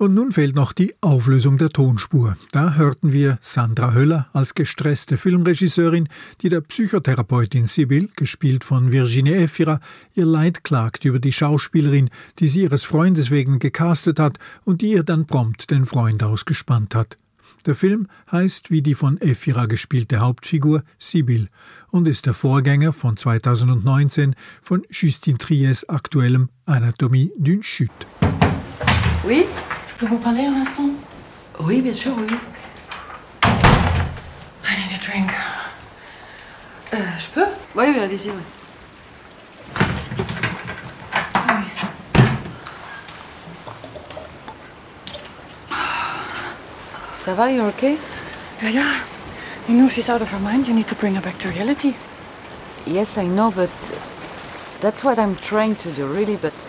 Und 0.03 0.15
nun 0.15 0.33
fehlt 0.33 0.57
noch 0.57 0.73
die 0.73 0.97
Auflösung 1.01 1.59
der 1.59 1.71
Tonspur. 1.71 2.37
Da 2.51 2.75
hörten 2.75 3.13
wir 3.13 3.39
Sandra 3.41 3.95
Höller 3.95 4.27
als 4.33 4.57
gestresste 4.57 5.17
Filmregisseurin, 5.17 6.09
die 6.41 6.49
der 6.49 6.61
Psychotherapeutin 6.61 7.67
Sibyl, 7.67 8.09
gespielt 8.17 8.65
von 8.65 8.91
Virginie 8.91 9.37
Efira, 9.37 9.79
ihr 10.17 10.27
Leid 10.27 10.65
klagt 10.65 11.05
über 11.05 11.21
die 11.21 11.31
Schauspielerin, 11.31 12.11
die 12.41 12.49
sie 12.49 12.63
ihres 12.63 12.83
Freundes 12.83 13.31
wegen 13.31 13.61
gecastet 13.61 14.19
hat 14.19 14.41
und 14.65 14.83
die 14.83 14.91
ihr 14.91 15.05
dann 15.05 15.29
prompt 15.29 15.71
den 15.71 15.85
Freund 15.85 16.25
ausgespannt 16.25 16.97
hat. 16.97 17.17
Der 17.65 17.77
Film 17.77 18.09
heißt 18.33 18.73
wie 18.73 18.83
die 18.83 18.97
von 18.97 19.21
Efira 19.21 19.67
gespielte 19.67 20.19
Hauptfigur 20.19 20.83
Sibyl 20.99 21.49
und 21.93 22.09
ist 22.09 22.27
der 22.27 22.35
Vorgänger 22.35 22.93
von 22.93 23.17
2019 23.17 24.35
von 24.61 24.83
Justine 24.91 25.39
Triers 25.39 25.89
aktuellem 25.89 26.49
Anatomie 26.67 27.31
d'une 27.39 27.63
chute. 27.63 28.05
Oui 29.25 29.45
peux 30.03 30.09
vous 30.09 30.19
parler 30.19 30.47
un 30.47 30.61
instant? 30.61 30.89
Oui, 31.61 31.81
bien 31.81 31.93
sûr, 31.93 32.13
oui. 32.19 32.27
I 33.45 34.77
need 34.77 34.93
a 34.93 34.99
drink. 34.99 35.31
Euh, 36.93 36.97
je 37.19 37.27
peux? 37.29 37.47
Oui, 37.77 37.85
oui, 37.89 38.01
allez-y, 38.01 38.31
oui. 38.31 38.43
Ça 47.25 47.35
va, 47.35 47.53
you're 47.53 47.67
okay? 47.67 47.97
Yeah, 48.61 48.71
yeah. 48.71 48.83
You 49.69 49.77
know 49.77 49.89
she's 49.89 50.11
out 50.11 50.21
of 50.21 50.33
her 50.33 50.41
mind. 50.41 50.67
You 50.67 50.75
need 50.75 50.89
to 50.89 50.97
bring 50.97 51.15
her 51.15 51.23
back 51.23 51.39
to 51.39 51.49
reality. 51.49 51.95
Yes, 52.89 53.17
I 53.17 53.29
know, 53.29 53.53
but 53.53 53.71
that's 54.81 55.05
what 55.05 55.21
I'm 55.21 55.37
trying 55.37 55.77
to 55.77 55.91
do, 55.93 56.07
really, 56.07 56.37
but 56.37 56.67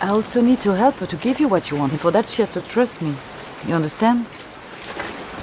I 0.00 0.08
also 0.08 0.40
need 0.40 0.60
to 0.60 0.74
help 0.74 0.96
her 0.96 1.06
to 1.06 1.16
give 1.16 1.40
you 1.40 1.48
what 1.48 1.70
you 1.70 1.76
want, 1.76 1.92
and 1.92 2.00
for 2.00 2.10
that 2.10 2.30
she 2.30 2.42
has 2.42 2.48
to 2.50 2.60
trust 2.62 3.02
me. 3.02 3.14
You 3.66 3.74
understand? 3.74 4.26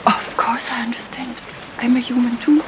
Of 0.05 0.33
course 0.35 0.71
I 0.71 0.83
understand. 0.83 1.35
I'm 1.77 1.95
a 1.95 1.99
human 1.99 2.37
too, 2.37 2.63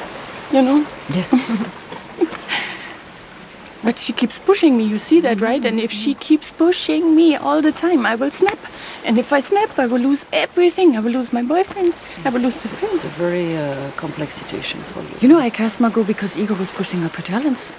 you 0.52 0.62
know? 0.62 0.86
Yes. 1.10 1.34
but 3.84 3.98
she 3.98 4.14
keeps 4.14 4.38
pushing 4.38 4.78
me, 4.78 4.84
you 4.84 5.00
see 5.00 5.20
that, 5.22 5.42
right? 5.42 5.66
And 5.66 5.80
if 5.80 5.92
she 5.92 6.14
keeps 6.14 6.52
pushing 6.52 7.16
me 7.16 7.36
all 7.36 7.62
the 7.62 7.72
time, 7.72 8.06
I 8.06 8.14
will 8.14 8.30
snap. 8.30 8.60
And 9.04 9.18
if 9.18 9.34
I 9.34 9.40
snap, 9.40 9.80
I 9.80 9.88
will 9.88 10.00
lose 10.00 10.28
everything. 10.32 10.96
I 10.96 11.00
will 11.00 11.12
lose 11.12 11.34
my 11.34 11.42
boyfriend. 11.42 11.96
I 12.24 12.30
will 12.30 12.42
lose 12.42 12.54
the 12.56 12.68
film. 12.68 12.92
It's 12.94 13.06
a 13.06 13.08
very 13.08 13.58
uh, 13.58 13.90
complex 13.96 14.36
situation 14.36 14.82
for 14.82 15.02
you. 15.02 15.10
You 15.22 15.28
know, 15.30 15.40
I 15.40 15.50
cast 15.50 15.80
Margot 15.80 16.04
because 16.04 16.38
Igor 16.38 16.58
was 16.58 16.70
pushing 16.70 17.04
up 17.04 17.16
her 17.16 17.24
talents. 17.24 17.72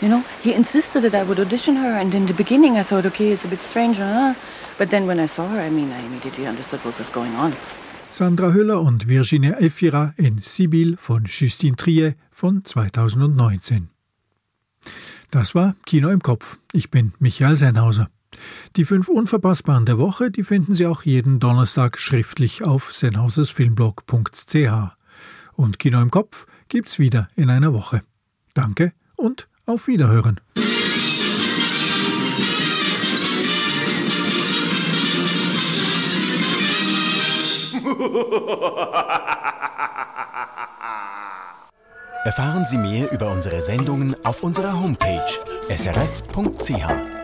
You 0.00 0.08
know, 0.08 0.22
he 0.42 0.54
insisted 0.54 1.02
that 1.02 1.14
I 1.14 1.24
would 1.24 1.40
audition 1.40 1.76
her, 1.76 1.98
and 1.98 2.14
in 2.14 2.26
the 2.26 2.34
beginning 2.34 2.78
I 2.78 2.84
thought, 2.84 3.04
okay, 3.06 3.32
it's 3.32 3.44
a 3.44 3.48
bit 3.48 3.60
strange, 3.60 3.98
huh? 3.98 4.34
but 4.78 4.90
then 4.90 5.08
when 5.08 5.18
I 5.18 5.26
saw 5.26 5.48
her, 5.48 5.60
I 5.60 5.70
mean, 5.70 5.92
I 5.92 6.06
immediately 6.06 6.46
understood 6.46 6.84
what 6.84 6.98
was 6.98 7.12
going 7.12 7.34
on. 7.34 7.52
Sandra 8.10 8.52
Hüller 8.52 8.80
und 8.80 9.08
Virginia 9.08 9.60
Efira 9.60 10.14
in 10.16 10.38
Sibyl 10.40 10.96
von 10.96 11.24
Justine 11.26 11.76
Trier 11.76 12.14
von 12.30 12.64
2019. 12.64 13.90
Das 15.30 15.54
war 15.54 15.74
Kino 15.84 16.08
im 16.08 16.22
Kopf. 16.22 16.58
Ich 16.72 16.90
bin 16.90 17.12
Michael 17.18 17.56
Senhauser. 17.56 18.08
Die 18.76 18.84
fünf 18.84 19.08
Unverpassbaren 19.08 19.84
der 19.84 19.98
Woche, 19.98 20.30
die 20.30 20.42
finden 20.42 20.72
Sie 20.72 20.86
auch 20.86 21.02
jeden 21.02 21.40
Donnerstag 21.40 21.98
schriftlich 21.98 22.62
auf 22.62 22.92
sennhausersfilmblog.ch. 22.92 24.96
Und 25.54 25.78
Kino 25.78 26.00
im 26.00 26.10
Kopf 26.10 26.46
gibt's 26.68 26.98
wieder 26.98 27.28
in 27.34 27.50
einer 27.50 27.74
Woche. 27.74 28.02
Danke 28.54 28.92
und 29.16 29.48
auf 29.68 29.86
Wiederhören. 29.86 30.40
Erfahren 42.24 42.64
Sie 42.64 42.78
mehr 42.78 43.12
über 43.12 43.30
unsere 43.30 43.60
Sendungen 43.60 44.16
auf 44.24 44.42
unserer 44.42 44.72
Homepage 44.72 45.26
srf.ch. 45.68 47.17